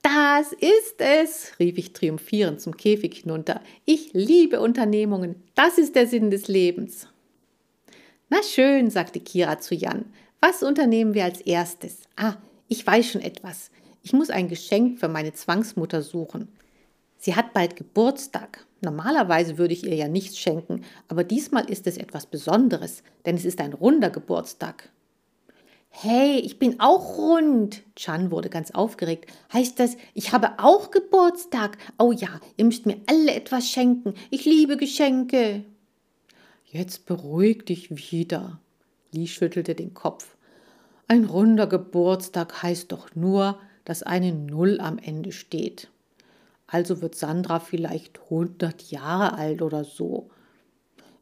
Das 0.00 0.54
ist 0.54 0.94
es, 0.96 1.58
rief 1.58 1.76
ich 1.76 1.92
triumphierend 1.92 2.62
zum 2.62 2.74
Käfig 2.74 3.16
hinunter. 3.16 3.60
Ich 3.84 4.14
liebe 4.14 4.60
Unternehmungen. 4.60 5.42
Das 5.54 5.76
ist 5.76 5.94
der 5.94 6.06
Sinn 6.06 6.30
des 6.30 6.48
Lebens. 6.48 7.09
Na 8.32 8.44
schön, 8.44 8.90
sagte 8.90 9.18
Kira 9.18 9.58
zu 9.58 9.74
Jan. 9.74 10.04
Was 10.40 10.62
unternehmen 10.62 11.14
wir 11.14 11.24
als 11.24 11.40
erstes? 11.40 12.02
Ah, 12.14 12.36
ich 12.68 12.86
weiß 12.86 13.04
schon 13.04 13.22
etwas. 13.22 13.72
Ich 14.04 14.12
muss 14.12 14.30
ein 14.30 14.46
Geschenk 14.46 15.00
für 15.00 15.08
meine 15.08 15.32
Zwangsmutter 15.32 16.00
suchen. 16.00 16.46
Sie 17.18 17.34
hat 17.34 17.52
bald 17.52 17.74
Geburtstag. 17.74 18.64
Normalerweise 18.82 19.58
würde 19.58 19.74
ich 19.74 19.84
ihr 19.84 19.96
ja 19.96 20.06
nichts 20.06 20.38
schenken, 20.38 20.84
aber 21.08 21.24
diesmal 21.24 21.68
ist 21.68 21.88
es 21.88 21.98
etwas 21.98 22.26
Besonderes, 22.26 23.02
denn 23.26 23.34
es 23.34 23.44
ist 23.44 23.60
ein 23.60 23.72
runder 23.72 24.10
Geburtstag. 24.10 24.90
Hey, 25.88 26.38
ich 26.38 26.60
bin 26.60 26.78
auch 26.78 27.18
rund. 27.18 27.82
Chan 27.96 28.30
wurde 28.30 28.48
ganz 28.48 28.70
aufgeregt. 28.70 29.28
Heißt 29.52 29.80
das, 29.80 29.96
ich 30.14 30.32
habe 30.32 30.52
auch 30.58 30.92
Geburtstag? 30.92 31.78
Oh 31.98 32.12
ja, 32.12 32.28
ihr 32.56 32.64
müsst 32.64 32.86
mir 32.86 33.00
alle 33.06 33.34
etwas 33.34 33.68
schenken. 33.68 34.14
Ich 34.30 34.44
liebe 34.44 34.76
Geschenke. 34.76 35.64
Jetzt 36.72 37.06
beruhig 37.06 37.64
dich 37.64 37.90
wieder. 37.90 38.60
Lee 39.10 39.26
schüttelte 39.26 39.74
den 39.74 39.92
Kopf. 39.92 40.36
Ein 41.08 41.24
runder 41.24 41.66
Geburtstag 41.66 42.62
heißt 42.62 42.92
doch 42.92 43.16
nur, 43.16 43.58
dass 43.84 44.04
eine 44.04 44.32
Null 44.32 44.80
am 44.80 44.98
Ende 44.98 45.32
steht. 45.32 45.90
Also 46.68 47.02
wird 47.02 47.16
Sandra 47.16 47.58
vielleicht 47.58 48.20
100 48.20 48.88
Jahre 48.92 49.34
alt 49.34 49.62
oder 49.62 49.82
so. 49.82 50.30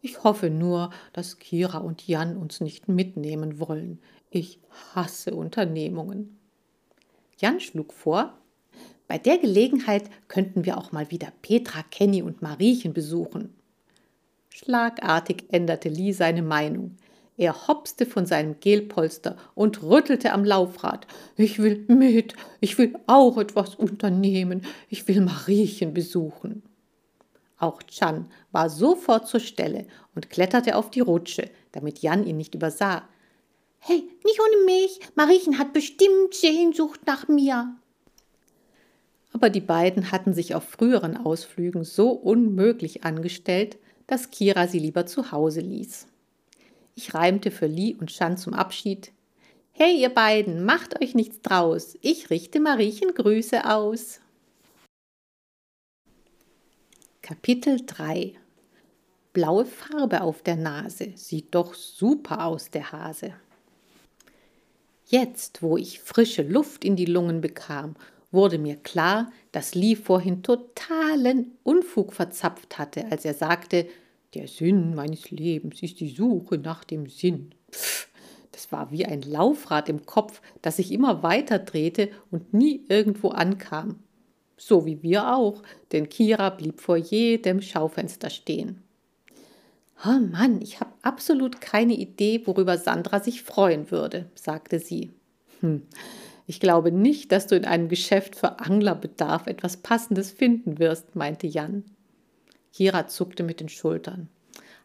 Ich 0.03 0.23
hoffe 0.23 0.51
nur, 0.51 0.91
dass 1.15 1.39
Kira 1.39 1.79
und 1.79 2.07
Jan 2.07 2.37
uns 2.37 2.61
nicht 2.61 2.87
mitnehmen 2.89 3.59
wollen. 3.59 4.01
Ich 4.29 4.61
hasse 4.95 5.35
Unternehmungen. 5.35 6.39
Jan 7.39 7.59
schlug 7.61 7.95
vor, 7.95 8.37
bei 9.07 9.17
der 9.17 9.39
Gelegenheit 9.39 10.11
könnten 10.29 10.67
wir 10.67 10.77
auch 10.77 10.93
mal 10.93 11.11
wieder 11.11 11.33
Petra, 11.41 11.83
Kenny 11.91 12.21
und 12.21 12.43
Mariechen 12.43 12.93
besuchen. 12.93 13.55
Schlagartig 14.59 15.45
änderte 15.51 15.89
Lee 15.89 16.11
seine 16.11 16.43
Meinung. 16.43 16.97
Er 17.37 17.69
hopste 17.69 18.07
von 18.07 18.27
seinem 18.27 18.59
Gelpolster 18.59 19.37
und 19.55 19.85
rüttelte 19.85 20.33
am 20.33 20.45
Laufrad. 20.45 21.07
Ich 21.37 21.61
will 21.61 21.85
mit, 21.87 22.35
ich 22.59 22.77
will 22.77 22.99
auch 23.07 23.39
etwas 23.39 23.77
unternehmen, 23.77 24.67
ich 24.89 25.07
will 25.07 25.21
Mariechen 25.21 25.95
besuchen. 25.95 26.65
Auch 27.57 27.85
Chan 27.85 28.27
war 28.51 28.69
sofort 28.69 29.29
zur 29.29 29.39
Stelle 29.39 29.87
und 30.17 30.29
kletterte 30.29 30.75
auf 30.75 30.91
die 30.91 31.01
Rutsche, 31.01 31.49
damit 31.71 32.01
Jan 32.01 32.27
ihn 32.27 32.37
nicht 32.37 32.57
übersah. 32.57 33.09
Hey, 33.79 34.11
nicht 34.25 34.41
ohne 34.41 34.65
mich, 34.65 34.99
Mariechen 35.15 35.61
hat 35.61 35.73
bestimmt 35.73 36.35
Sehnsucht 36.35 37.03
nach 37.07 37.29
mir. 37.29 37.77
Aber 39.33 39.51
die 39.51 39.61
beiden 39.61 40.11
hatten 40.11 40.35
sich 40.35 40.57
auf 40.57 40.65
früheren 40.65 41.17
Ausflügen 41.17 41.85
so 41.85 42.11
unmöglich 42.11 43.05
angestellt, 43.05 43.79
dass 44.09 44.33
Kira 44.33 44.67
sie 44.67 44.81
lieber 44.81 45.07
zu 45.07 45.31
Hause 45.31 45.61
ließ. 45.61 46.09
Ich 46.97 47.15
reimte 47.15 47.53
für 47.53 47.67
Lee 47.67 47.95
und 47.95 48.11
Shan 48.11 48.37
zum 48.37 48.55
Abschied. 48.55 49.13
Hey, 49.71 50.01
ihr 50.01 50.09
beiden, 50.09 50.65
macht 50.65 51.01
euch 51.01 51.15
nichts 51.15 51.41
draus. 51.43 51.97
Ich 52.01 52.31
richte 52.31 52.59
Mariechen 52.59 53.15
Grüße 53.15 53.65
aus. 53.65 54.21
Kapitel 57.23 57.83
3 57.87 58.35
Blaue 59.33 59.67
Farbe 59.67 60.23
auf 60.23 60.43
der 60.43 60.57
Nase. 60.57 61.13
Sieht 61.15 61.55
doch 61.55 61.75
super 61.75 62.47
aus, 62.47 62.71
der 62.71 62.91
Hase. 62.91 63.35
Jetzt, 65.07 65.63
wo 65.63 65.77
ich 65.77 66.01
frische 66.01 66.43
Luft 66.43 66.85
in 66.85 66.97
die 66.97 67.05
Lungen 67.05 67.41
bekam, 67.41 67.95
wurde 68.31 68.59
mir 68.59 68.77
klar, 68.77 69.33
dass 69.53 69.75
Lee 69.75 69.97
vorhin 69.97 70.43
totalen 70.43 71.57
Unfug 71.63 72.13
verzapft 72.13 72.79
hatte, 72.79 73.11
als 73.11 73.25
er 73.25 73.35
sagte, 73.35 73.87
der 74.35 74.49
Sinn 74.49 74.95
meines 74.95 75.31
Lebens 75.31 75.83
ist 75.83 76.01
die 76.01 76.11
Suche 76.11 76.59
nach 76.59 76.85
dem 76.85 77.07
Sinn. 77.07 77.55
Pff, 77.73 78.09
das 78.53 78.71
war 78.73 78.91
wie 78.91 79.07
ein 79.07 79.23
Laufrad 79.23 79.89
im 79.89 80.05
Kopf, 80.05 80.43
das 80.63 80.77
sich 80.77 80.93
immer 80.93 81.23
weiter 81.23 81.59
drehte 81.59 82.11
und 82.31 82.53
nie 82.53 82.85
irgendwo 82.89 83.29
ankam. 83.29 84.01
So 84.57 84.85
wie 84.85 85.03
wir 85.03 85.35
auch, 85.35 85.63
denn 85.93 86.09
Kira 86.09 86.51
blieb 86.51 86.81
vor 86.81 86.97
jedem 86.97 87.63
Schaufenster 87.63 88.29
stehen. 88.29 88.83
Oh 90.05 90.19
Mann, 90.19 90.61
ich 90.61 90.81
habe 90.81 90.93
absolut 91.03 91.61
keine 91.61 91.95
Idee, 91.95 92.43
worüber 92.45 92.79
Sandra 92.79 93.21
sich 93.21 93.43
freuen 93.43 93.91
würde, 93.91 94.27
sagte 94.35 94.79
sie. 94.79 95.11
Hm, 95.61 95.83
ich 96.49 96.61
glaube 96.61 96.91
nicht, 96.91 97.31
dass 97.31 97.47
du 97.47 97.57
in 97.57 97.67
einem 97.67 97.91
Geschäft 97.91 98.35
für 98.35 98.59
Anglerbedarf 98.59 99.47
etwas 99.47 99.77
Passendes 99.77 100.31
finden 100.31 100.79
wirst, 100.79 101.15
meinte 101.15 101.47
Jan. 101.47 101.85
Kira 102.73 103.07
zuckte 103.07 103.43
mit 103.43 103.61
den 103.61 103.69
Schultern. 103.69 104.31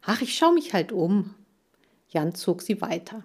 Ach, 0.02 0.20
ich 0.20 0.36
schaue 0.36 0.52
mich 0.52 0.74
halt 0.74 0.92
um. 0.92 1.34
Jan 2.10 2.34
zog 2.34 2.60
sie 2.60 2.82
weiter. 2.82 3.24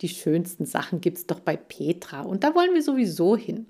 Die 0.00 0.08
schönsten 0.08 0.64
Sachen 0.64 1.02
gibt's 1.02 1.26
doch 1.26 1.40
bei 1.40 1.54
Petra 1.54 2.22
und 2.22 2.44
da 2.44 2.54
wollen 2.54 2.72
wir 2.72 2.82
sowieso 2.82 3.36
hin. 3.36 3.66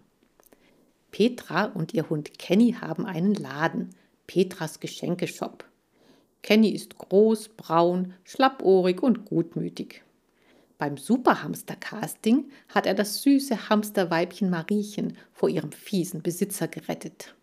Petra 1.11 1.64
und 1.64 1.92
ihr 1.92 2.09
Hund 2.09 2.38
Kenny 2.38 2.76
haben 2.81 3.05
einen 3.07 3.35
Laden, 3.35 3.90
Petras 4.29 4.79
Geschenkeshop. 4.79 5.64
Kenny 6.42 6.68
ist 6.68 6.96
groß, 6.96 7.48
braun, 7.57 8.14
schlappohrig 8.22 9.03
und 9.03 9.24
gutmütig. 9.24 10.05
Beim 10.81 10.97
Superhamster-Casting 10.97 12.49
hat 12.71 12.87
er 12.87 12.95
das 12.95 13.21
süße 13.23 13.69
Hamsterweibchen 13.69 14.49
Mariechen 14.49 15.19
vor 15.31 15.51
ihrem 15.51 15.73
fiesen 15.73 16.23
Besitzer 16.23 16.69
gerettet. 16.69 17.35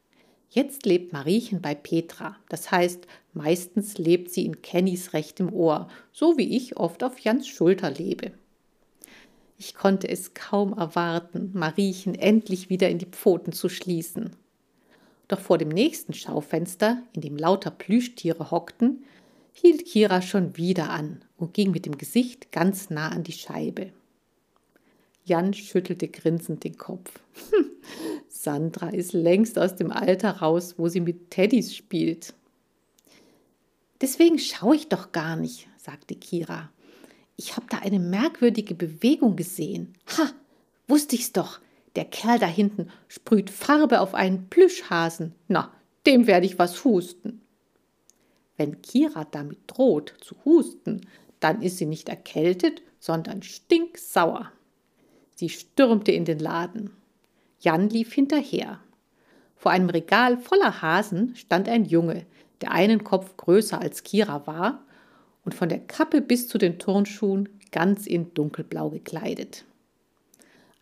Jetzt 0.49 0.87
lebt 0.87 1.13
Mariechen 1.13 1.61
bei 1.61 1.75
Petra. 1.75 2.37
Das 2.49 2.71
heißt, 2.71 3.05
meistens 3.33 3.99
lebt 3.99 4.31
sie 4.31 4.43
in 4.43 4.63
Kennys 4.63 5.13
rechtem 5.13 5.53
Ohr, 5.53 5.87
so 6.11 6.39
wie 6.39 6.57
ich 6.57 6.77
oft 6.77 7.03
auf 7.03 7.19
Jans 7.19 7.47
Schulter 7.47 7.91
lebe. 7.91 8.31
Ich 9.59 9.75
konnte 9.75 10.09
es 10.09 10.33
kaum 10.33 10.73
erwarten, 10.73 11.51
Mariechen 11.53 12.15
endlich 12.15 12.71
wieder 12.71 12.89
in 12.89 12.97
die 12.97 13.05
Pfoten 13.05 13.53
zu 13.53 13.69
schließen. 13.69 14.31
Doch 15.27 15.41
vor 15.41 15.59
dem 15.59 15.69
nächsten 15.69 16.15
Schaufenster, 16.15 17.03
in 17.13 17.21
dem 17.21 17.37
lauter 17.37 17.69
Plüschtiere 17.69 18.49
hockten, 18.49 19.03
hielt 19.53 19.85
Kira 19.85 20.23
schon 20.23 20.57
wieder 20.57 20.89
an 20.89 21.21
und 21.37 21.53
ging 21.53 21.71
mit 21.71 21.85
dem 21.85 21.97
Gesicht 21.97 22.51
ganz 22.51 22.89
nah 22.89 23.09
an 23.09 23.23
die 23.23 23.31
Scheibe. 23.31 23.91
Jan 25.23 25.53
schüttelte 25.53 26.07
grinsend 26.07 26.63
den 26.63 26.77
Kopf. 26.77 27.19
Sandra 28.29 28.89
ist 28.89 29.13
längst 29.13 29.59
aus 29.59 29.75
dem 29.75 29.91
Alter 29.91 30.37
raus, 30.37 30.75
wo 30.77 30.87
sie 30.87 31.01
mit 31.01 31.31
Teddys 31.31 31.75
spielt. 31.75 32.33
Deswegen 34.01 34.39
schaue 34.39 34.75
ich 34.75 34.87
doch 34.87 35.11
gar 35.11 35.35
nicht, 35.35 35.67
sagte 35.77 36.15
Kira. 36.15 36.71
Ich 37.35 37.55
habe 37.55 37.67
da 37.69 37.79
eine 37.79 37.99
merkwürdige 37.99 38.73
Bewegung 38.73 39.35
gesehen. 39.35 39.93
Ha, 40.17 40.31
wusste 40.87 41.15
ich's 41.15 41.33
doch. 41.33 41.59
Der 41.95 42.05
Kerl 42.05 42.39
da 42.39 42.45
hinten 42.45 42.89
sprüht 43.07 43.49
Farbe 43.49 44.01
auf 44.01 44.13
einen 44.13 44.49
Plüschhasen. 44.49 45.33
Na, 45.47 45.73
dem 46.05 46.27
werde 46.27 46.45
ich 46.45 46.59
was 46.59 46.83
husten. 46.83 47.41
Wenn 48.55 48.81
Kira 48.81 49.25
damit 49.25 49.59
droht 49.67 50.13
zu 50.21 50.35
husten, 50.45 51.01
dann 51.39 51.61
ist 51.61 51.77
sie 51.77 51.85
nicht 51.85 52.09
erkältet, 52.09 52.81
sondern 52.99 53.43
stinksauer. 53.43 54.51
Sie 55.35 55.49
stürmte 55.49 56.11
in 56.11 56.25
den 56.25 56.39
Laden. 56.39 56.91
Jan 57.59 57.89
lief 57.89 58.13
hinterher. 58.13 58.79
Vor 59.55 59.71
einem 59.71 59.89
Regal 59.89 60.37
voller 60.37 60.81
Hasen 60.81 61.35
stand 61.35 61.67
ein 61.69 61.85
Junge, 61.85 62.25
der 62.61 62.71
einen 62.71 63.03
Kopf 63.03 63.37
größer 63.37 63.79
als 63.79 64.03
Kira 64.03 64.47
war 64.47 64.83
und 65.43 65.55
von 65.55 65.69
der 65.69 65.79
Kappe 65.79 66.21
bis 66.21 66.47
zu 66.47 66.57
den 66.57 66.79
Turnschuhen 66.79 67.49
ganz 67.71 68.07
in 68.07 68.33
dunkelblau 68.33 68.89
gekleidet. 68.89 69.65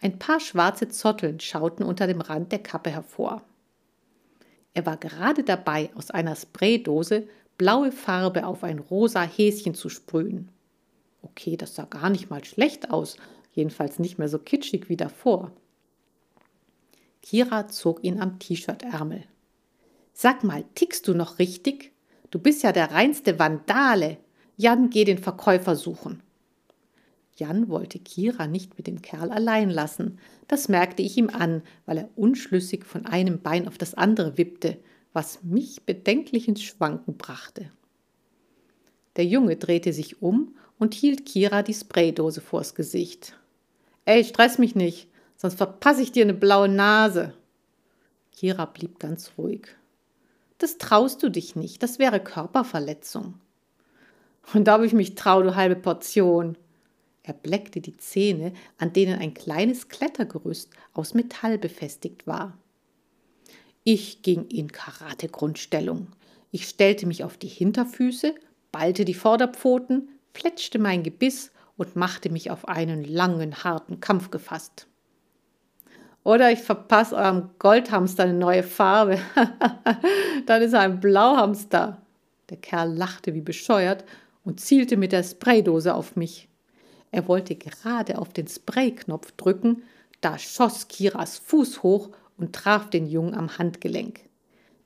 Ein 0.02 0.20
paar 0.20 0.40
schwarze 0.40 0.88
Zotteln 0.88 1.40
schauten 1.40 1.84
unter 1.84 2.08
dem 2.08 2.22
Rand 2.22 2.52
der 2.52 2.60
Kappe 2.60 2.90
hervor. 2.90 3.44
Er 4.74 4.86
war 4.86 4.98
gerade 4.98 5.44
dabei, 5.44 5.90
aus 5.96 6.12
einer 6.12 6.36
Spraydose 6.36 7.28
blaue 7.58 7.92
Farbe 7.92 8.46
auf 8.46 8.64
ein 8.64 8.80
rosa 8.80 9.22
Häschen 9.22 9.74
zu 9.74 9.90
sprühen. 9.90 10.50
Okay, 11.22 11.58
das 11.58 11.76
sah 11.76 11.86
gar 11.86 12.10
nicht 12.10 12.30
mal 12.30 12.44
schlecht 12.44 12.92
aus, 12.92 13.18
jedenfalls 13.54 14.00
nicht 14.00 14.18
mehr 14.18 14.30
so 14.30 14.40
kitschig 14.40 14.90
wie 14.90 14.98
davor. 14.98 15.52
Kira 17.22 17.68
zog 17.68 18.04
ihn 18.04 18.20
am 18.20 18.38
T-Shirt-Ärmel. 18.38 19.24
Sag 20.14 20.44
mal, 20.44 20.64
tickst 20.76 21.08
du 21.08 21.14
noch 21.14 21.40
richtig? 21.40 21.92
Du 22.30 22.40
bist 22.40 22.64
ja 22.64 22.72
der 22.72 22.92
reinste 22.92 23.40
Vandale. 23.40 24.18
Jan, 24.58 24.90
geh 24.90 25.04
den 25.04 25.18
Verkäufer 25.18 25.76
suchen. 25.76 26.22
Jan 27.36 27.68
wollte 27.68 28.00
Kira 28.00 28.48
nicht 28.48 28.78
mit 28.78 28.88
dem 28.88 29.02
Kerl 29.02 29.32
allein 29.32 29.70
lassen. 29.70 30.20
Das 30.48 30.70
merkte 30.70 31.02
ich 31.02 31.18
ihm 31.18 31.30
an, 31.30 31.64
weil 31.86 31.98
er 31.98 32.10
unschlüssig 32.16 32.86
von 32.86 33.06
einem 33.06 33.42
Bein 33.42 33.68
auf 33.68 33.78
das 33.78 33.94
andere 33.94 34.38
wippte, 34.38 34.78
was 35.16 35.44
mich 35.44 35.86
bedenklich 35.86 36.50
ins 36.50 36.62
Schwanken 36.62 37.16
brachte. 37.16 37.72
Der 39.16 39.26
Junge 39.26 39.56
drehte 39.56 39.94
sich 39.94 40.22
um 40.22 40.56
und 40.78 40.94
hielt 40.94 41.26
Kira 41.26 41.64
die 41.64 41.74
Spraydose 41.74 42.42
vors 42.42 42.76
Gesicht. 42.76 43.34
Ey, 44.04 44.26
stress 44.26 44.58
mich 44.58 44.76
nicht, 44.76 45.08
sonst 45.38 45.56
verpasse 45.56 46.02
ich 46.02 46.12
dir 46.12 46.26
eine 46.26 46.34
blaue 46.34 46.68
Nase. 46.68 47.34
Kira 48.34 48.66
blieb 48.66 49.00
ganz 49.00 49.32
ruhig. 49.38 49.68
Das 50.58 50.78
traust 50.78 51.24
du 51.24 51.30
dich 51.30 51.56
nicht, 51.56 51.82
das 51.82 51.98
wäre 51.98 52.20
Körperverletzung. 52.20 53.36
Und 54.54 54.68
ob 54.68 54.82
ich 54.82 54.92
mich 54.92 55.16
trau, 55.16 55.42
du 55.42 55.56
halbe 55.56 55.78
Portion. 55.78 56.58
Er 57.24 57.34
bleckte 57.34 57.80
die 57.80 57.96
Zähne, 57.96 58.52
an 58.78 58.92
denen 58.92 59.18
ein 59.18 59.34
kleines 59.34 59.88
Klettergerüst 59.88 60.72
aus 60.94 61.14
Metall 61.14 61.58
befestigt 61.58 62.28
war. 62.28 62.58
Ich 63.88 64.24
ging 64.24 64.48
in 64.48 64.72
Karate-Grundstellung. 64.72 66.08
Ich 66.50 66.68
stellte 66.68 67.06
mich 67.06 67.24
auf 67.24 67.38
die 67.38 67.48
Hinterfüße, 67.48 68.34
ballte 68.72 69.06
die 69.06 69.14
Vorderpfoten, 69.14 70.10
fletschte 70.34 70.80
mein 70.80 71.04
Gebiss 71.04 71.52
und 71.78 71.96
machte 71.96 72.32
mich 72.32 72.50
auf 72.50 72.68
einen 72.68 73.04
langen, 73.04 73.64
harten 73.64 74.00
Kampf 74.00 74.32
gefasst. 74.32 74.88
Oder 76.24 76.52
ich 76.52 76.62
verpasse 76.62 77.16
eurem 77.16 77.52
Goldhamster 77.60 78.24
eine 78.24 78.34
neue 78.34 78.64
Farbe. 78.64 79.20
Dann 80.48 80.64
ist 80.64 80.74
er 80.74 80.80
ein 80.80 81.00
Blauhamster. 81.00 82.02
Der 82.50 82.58
Kerl 82.58 82.92
lachte 82.92 83.36
wie 83.36 83.42
bescheuert 83.42 84.04
und 84.44 84.60
zielte 84.60 84.98
mit 84.98 85.12
der 85.12 85.22
Spraydose 85.22 85.94
auf 85.94 86.16
mich. 86.16 86.50
Er 87.12 87.28
wollte 87.28 87.56
gerade 87.56 88.18
auf 88.18 88.34
den 88.34 88.48
Sprayknopf 88.48 89.34
drücken, 89.34 89.84
Da 90.22 90.40
schoss 90.40 90.88
Kiras 90.88 91.38
Fuß 91.38 91.84
hoch 91.84 92.10
und 92.38 92.54
traf 92.54 92.90
den 92.90 93.08
Jungen 93.08 93.34
am 93.34 93.58
Handgelenk. 93.58 94.22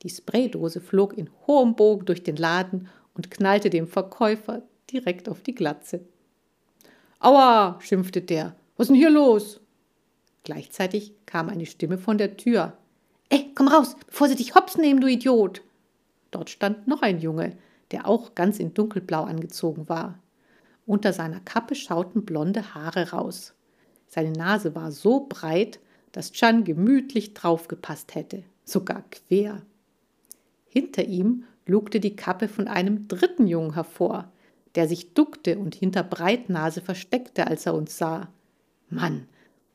Die 0.04 0.10
Spraydose 0.10 0.80
flog 0.82 1.18
in 1.18 1.30
hohem 1.48 1.76
Bogen 1.76 2.06
durch 2.06 2.24
den 2.24 2.36
Laden 2.36 2.88
und 3.14 3.32
knallte 3.32 3.70
dem 3.70 3.88
Verkäufer 3.88 4.64
direkt 4.92 5.28
auf 5.28 5.42
die 5.42 5.56
Glatze. 5.56 6.02
Aua, 7.20 7.80
schimpfte 7.82 8.22
der. 8.22 8.56
Was 8.78 8.86
ist 8.86 8.90
denn 8.90 8.96
hier 8.96 9.10
los? 9.10 9.60
Gleichzeitig 10.44 11.14
kam 11.26 11.50
eine 11.50 11.66
Stimme 11.66 11.98
von 11.98 12.18
der 12.18 12.38
Tür. 12.38 12.78
Ey, 13.30 13.52
komm 13.54 13.68
raus, 13.68 13.96
bevor 14.08 14.30
sie 14.30 14.36
dich 14.36 14.56
hops 14.56 14.78
nehmen, 14.78 15.02
du 15.02 15.08
Idiot! 15.08 15.62
Dort 16.32 16.50
stand 16.50 16.88
noch 16.88 17.02
ein 17.02 17.20
Junge, 17.20 17.58
der 17.92 18.08
auch 18.08 18.36
ganz 18.36 18.60
in 18.60 18.74
dunkelblau 18.74 19.24
angezogen 19.24 19.90
war. 19.90 20.18
Unter 20.86 21.14
seiner 21.14 21.40
Kappe 21.42 21.76
schauten 21.76 22.26
blonde 22.26 22.74
Haare 22.74 23.12
raus. 23.12 23.54
Seine 24.08 24.32
Nase 24.32 24.74
war 24.74 24.92
so 24.92 25.28
breit, 25.28 25.80
dass 26.12 26.32
Chan 26.32 26.64
gemütlich 26.64 27.34
draufgepasst 27.34 28.16
hätte, 28.16 28.44
sogar 28.64 29.04
quer. 29.12 29.62
Hinter 30.68 31.06
ihm 31.06 31.44
lugte 31.66 32.00
die 32.00 32.16
Kappe 32.16 32.48
von 32.48 32.68
einem 32.68 33.08
dritten 33.08 33.48
Jungen 33.48 33.74
hervor, 33.74 34.32
der 34.76 34.88
sich 34.88 35.14
duckte 35.14 35.58
und 35.58 35.76
hinter 35.76 36.04
Breitnase 36.04 36.82
versteckte, 36.82 37.48
als 37.48 37.66
er 37.66 37.74
uns 37.74 37.98
sah. 37.98 38.30
Mann, 38.90 39.28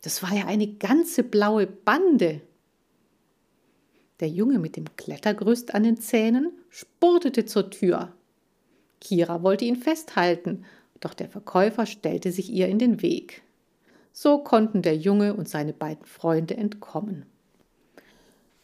das 0.03 0.23
war 0.23 0.35
ja 0.35 0.47
eine 0.47 0.67
ganze 0.67 1.23
blaue 1.23 1.67
Bande. 1.67 2.41
Der 4.21 4.29
Junge 4.29 4.59
mit 4.59 4.77
dem 4.77 4.97
Klettergerüst 4.97 5.75
an 5.75 5.83
den 5.83 5.99
Zähnen 5.99 6.53
spurtete 6.69 7.45
zur 7.47 7.71
Tür. 7.71 8.13
Kira 9.01 9.43
wollte 9.43 9.65
ihn 9.65 9.77
festhalten, 9.77 10.65
doch 11.01 11.15
der 11.15 11.29
Verkäufer 11.29 11.87
stellte 11.87 12.33
sich 12.33 12.51
ihr 12.51 12.69
in 12.69 12.79
den 12.79 13.03
Weg. 13.03 13.43
So 14.17 14.39
konnten 14.39 14.81
der 14.81 14.97
Junge 14.97 15.35
und 15.35 15.49
seine 15.49 15.73
beiden 15.73 16.07
Freunde 16.07 16.57
entkommen. 16.57 17.27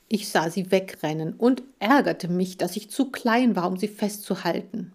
Ich 0.06 0.28
sah 0.28 0.48
sie 0.48 0.70
wegrennen 0.70 1.34
und 1.34 1.64
ärgerte 1.80 2.28
mich, 2.28 2.56
dass 2.56 2.76
ich 2.76 2.88
zu 2.88 3.10
klein 3.10 3.56
war, 3.56 3.66
um 3.66 3.76
sie 3.76 3.88
festzuhalten. 3.88 4.92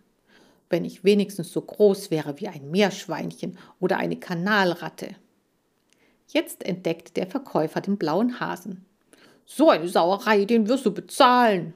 Wenn 0.69 0.85
ich 0.85 1.03
wenigstens 1.03 1.51
so 1.51 1.61
groß 1.61 2.09
wäre 2.09 2.39
wie 2.39 2.47
ein 2.47 2.71
Meerschweinchen 2.71 3.57
oder 3.81 3.97
eine 3.97 4.15
Kanalratte. 4.15 5.15
Jetzt 6.29 6.63
entdeckte 6.63 7.11
der 7.11 7.27
Verkäufer 7.27 7.81
den 7.81 7.97
blauen 7.97 8.39
Hasen. 8.39 8.85
So 9.45 9.69
eine 9.69 9.89
Sauerei, 9.89 10.45
den 10.45 10.69
wirst 10.69 10.85
du 10.85 10.93
bezahlen. 10.93 11.73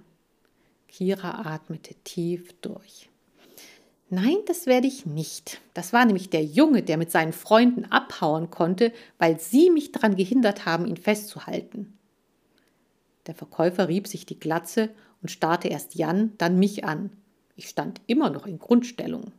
Kira 0.88 1.54
atmete 1.54 1.96
tief 2.06 2.54
durch. 2.62 3.10
Nein, 4.10 4.38
das 4.48 4.66
werde 4.66 4.88
ich 4.88 5.06
nicht. 5.06 5.62
Das 5.76 5.94
war 5.94 6.04
nämlich 6.04 6.30
der 6.32 6.44
Junge, 6.44 6.82
der 6.82 6.98
mit 6.98 7.12
seinen 7.12 7.34
Freunden 7.34 7.86
abhauen 7.86 8.50
konnte, 8.50 8.92
weil 9.20 9.40
sie 9.40 9.70
mich 9.70 9.92
daran 9.92 10.16
gehindert 10.16 10.66
haben, 10.66 10.88
ihn 10.88 10.98
festzuhalten. 10.98 11.98
Der 13.28 13.36
Verkäufer 13.36 13.88
rieb 13.88 14.08
sich 14.08 14.26
die 14.26 14.40
Glatze 14.40 14.90
und 15.22 15.30
starrte 15.30 15.68
erst 15.68 15.94
Jan, 15.94 16.34
dann 16.40 16.58
mich 16.58 16.86
an. 16.86 17.12
Ich 17.56 17.70
stand 17.70 18.02
immer 18.08 18.32
noch 18.32 18.48
in 18.48 18.58
Grundstellung. 18.58 19.32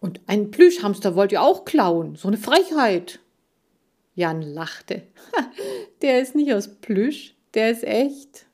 Und 0.00 0.20
einen 0.26 0.50
Plüschhamster 0.50 1.14
wollt 1.14 1.32
ihr 1.32 1.40
auch 1.40 1.64
klauen. 1.64 2.16
So 2.16 2.28
eine 2.28 2.36
Frechheit. 2.36 3.20
Jan 4.14 4.42
lachte. 4.42 5.02
Der 6.02 6.20
ist 6.20 6.34
nicht 6.34 6.52
aus 6.52 6.68
Plüsch, 6.68 7.34
der 7.54 7.70
ist 7.70 7.84
echt. 7.84 8.46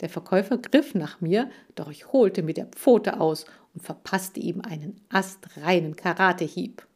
Der 0.00 0.08
Verkäufer 0.08 0.58
griff 0.58 0.94
nach 0.94 1.20
mir, 1.20 1.50
doch 1.74 1.90
ich 1.90 2.12
holte 2.12 2.42
mit 2.42 2.56
der 2.56 2.66
Pfote 2.66 3.20
aus 3.20 3.46
und 3.74 3.82
verpasste 3.82 4.38
ihm 4.40 4.60
einen 4.60 5.00
astreinen 5.08 5.96
Karatehieb. 5.96 6.86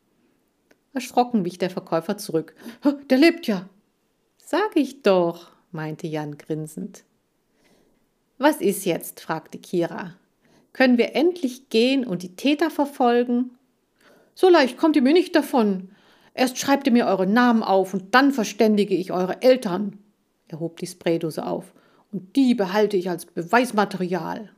Erschrocken 0.95 1.45
wich 1.45 1.59
der 1.59 1.71
Verkäufer 1.71 2.17
zurück. 2.19 2.55
Der 3.11 3.19
lebt 3.19 3.47
ja. 3.47 3.69
Sag 4.39 4.77
ich 4.77 5.03
doch, 5.03 5.51
meinte 5.73 6.07
Jan 6.07 6.39
grinsend. 6.39 7.05
Was 8.39 8.61
ist 8.61 8.85
jetzt? 8.85 9.21
fragte 9.21 9.59
Kira. 9.59 10.15
Können 10.73 10.99
wir 10.99 11.15
endlich 11.15 11.71
gehen 11.71 12.07
und 12.07 12.23
die 12.23 12.37
Täter 12.37 12.71
verfolgen? 12.71 13.51
So 14.35 14.49
leicht 14.49 14.77
kommt 14.79 14.97
ihr 14.97 15.03
mir 15.03 15.13
nicht 15.13 15.35
davon. 15.35 15.91
Erst 16.35 16.59
schreibt 16.59 16.87
ihr 16.87 16.93
mir 16.93 17.07
eure 17.07 17.27
Namen 17.27 17.63
auf 17.63 17.95
und 17.95 18.15
dann 18.15 18.33
verständige 18.33 18.95
ich 18.95 19.13
eure 19.13 19.43
Eltern. 19.43 19.99
Er 20.49 20.61
hob 20.61 20.79
die 20.79 20.87
Spraydose 20.87 21.45
auf 21.45 21.73
und 22.13 22.37
die 22.37 22.55
behalte 22.55 22.97
ich 22.97 23.09
als 23.11 23.27
Beweismaterial. 23.27 24.51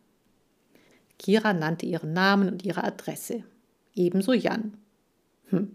Kira 1.18 1.52
nannte 1.52 1.86
ihren 1.86 2.12
Namen 2.12 2.48
und 2.48 2.64
ihre 2.64 2.84
Adresse. 2.84 3.44
Ebenso 3.94 4.32
Jan. 4.32 4.76
Hm, 5.50 5.70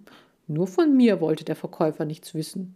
nur 0.48 0.68
von 0.68 0.96
mir 0.96 1.22
wollte 1.22 1.46
der 1.46 1.56
Verkäufer 1.56 2.06
nichts 2.06 2.34
wissen. 2.34 2.76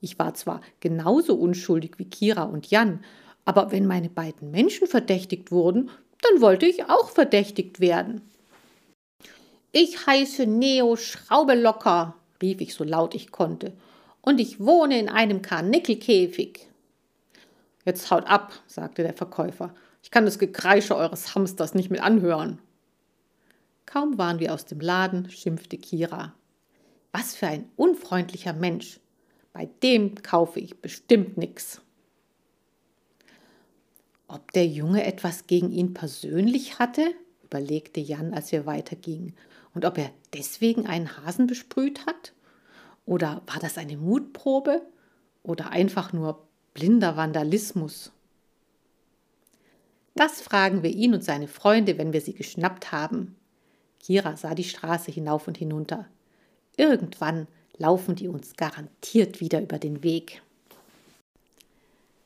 Ich 0.00 0.18
war 0.18 0.34
zwar 0.34 0.60
genauso 0.80 1.34
unschuldig 1.34 1.92
wie 1.98 2.04
Kira 2.04 2.44
und 2.44 2.70
Jan, 2.70 3.00
aber 3.46 3.72
wenn 3.72 3.86
meine 3.86 4.10
beiden 4.10 4.50
Menschen 4.50 4.86
verdächtigt 4.86 5.50
wurden, 5.50 5.88
dann 6.20 6.42
wollte 6.42 6.66
ich 6.66 6.84
auch 6.84 7.08
verdächtigt 7.08 7.80
werden. 7.80 8.20
Ich 9.72 10.06
heiße 10.06 10.46
Neo 10.46 10.96
Schraubelocker, 10.96 12.14
rief 12.42 12.60
ich 12.60 12.74
so 12.74 12.84
laut 12.84 13.14
ich 13.14 13.30
konnte, 13.30 13.72
und 14.20 14.40
ich 14.40 14.60
wohne 14.60 14.98
in 14.98 15.08
einem 15.08 15.42
Karnickelkäfig. 15.42 16.68
Jetzt 17.86 18.10
haut 18.10 18.26
ab, 18.26 18.52
sagte 18.66 19.04
der 19.04 19.14
Verkäufer. 19.14 19.72
Ich 20.02 20.10
kann 20.10 20.24
das 20.24 20.40
Gekreische 20.40 20.96
eures 20.96 21.34
Hamsters 21.34 21.72
nicht 21.72 21.88
mit 21.88 22.02
anhören. 22.02 22.58
Kaum 23.86 24.18
waren 24.18 24.40
wir 24.40 24.52
aus 24.52 24.66
dem 24.66 24.80
Laden, 24.80 25.30
schimpfte 25.30 25.78
Kira. 25.78 26.34
Was 27.12 27.36
für 27.36 27.46
ein 27.46 27.70
unfreundlicher 27.76 28.52
Mensch. 28.52 28.98
Bei 29.52 29.70
dem 29.84 30.16
kaufe 30.16 30.58
ich 30.58 30.80
bestimmt 30.80 31.38
nix. 31.38 31.80
Ob 34.26 34.50
der 34.50 34.66
Junge 34.66 35.04
etwas 35.04 35.46
gegen 35.46 35.70
ihn 35.70 35.94
persönlich 35.94 36.80
hatte, 36.80 37.14
überlegte 37.44 38.00
Jan, 38.00 38.34
als 38.34 38.50
wir 38.50 38.66
weitergingen, 38.66 39.36
und 39.74 39.84
ob 39.84 39.96
er 39.96 40.10
deswegen 40.34 40.86
einen 40.88 41.16
Hasen 41.18 41.46
besprüht 41.46 42.04
hat? 42.06 42.32
Oder 43.04 43.42
war 43.46 43.60
das 43.60 43.78
eine 43.78 43.96
Mutprobe? 43.96 44.82
Oder 45.44 45.70
einfach 45.70 46.12
nur 46.12 46.45
blinder 46.76 47.16
Vandalismus? 47.16 48.12
Das 50.14 50.42
fragen 50.42 50.82
wir 50.82 50.90
ihn 50.90 51.14
und 51.14 51.24
seine 51.24 51.48
Freunde, 51.48 51.96
wenn 51.96 52.12
wir 52.12 52.20
sie 52.20 52.34
geschnappt 52.34 52.92
haben. 52.92 53.34
Kira 53.98 54.36
sah 54.36 54.54
die 54.54 54.64
Straße 54.64 55.10
hinauf 55.10 55.48
und 55.48 55.56
hinunter. 55.56 56.06
Irgendwann 56.76 57.48
laufen 57.78 58.14
die 58.14 58.28
uns 58.28 58.56
garantiert 58.56 59.40
wieder 59.40 59.62
über 59.62 59.78
den 59.78 60.02
Weg. 60.02 60.42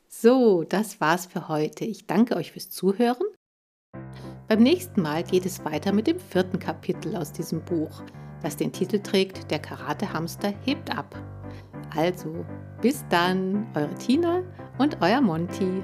So, 0.09 0.63
das 0.63 0.99
war's 0.99 1.27
für 1.27 1.47
heute. 1.47 1.85
Ich 1.85 2.05
danke 2.05 2.35
euch 2.35 2.51
fürs 2.51 2.69
Zuhören. 2.69 3.25
Beim 4.49 4.61
nächsten 4.61 5.01
Mal 5.01 5.23
geht 5.23 5.45
es 5.45 5.63
weiter 5.63 5.93
mit 5.93 6.07
dem 6.07 6.19
vierten 6.19 6.59
Kapitel 6.59 7.15
aus 7.15 7.31
diesem 7.31 7.63
Buch, 7.63 8.03
das 8.43 8.57
den 8.57 8.73
Titel 8.73 8.99
trägt 8.99 9.49
Der 9.49 9.59
Karate-Hamster 9.59 10.53
hebt 10.65 10.89
ab. 10.89 11.15
Also, 11.95 12.45
bis 12.81 13.05
dann, 13.09 13.67
eure 13.75 13.93
Tina 13.95 14.41
und 14.77 14.97
euer 15.01 15.21
Monty. 15.21 15.83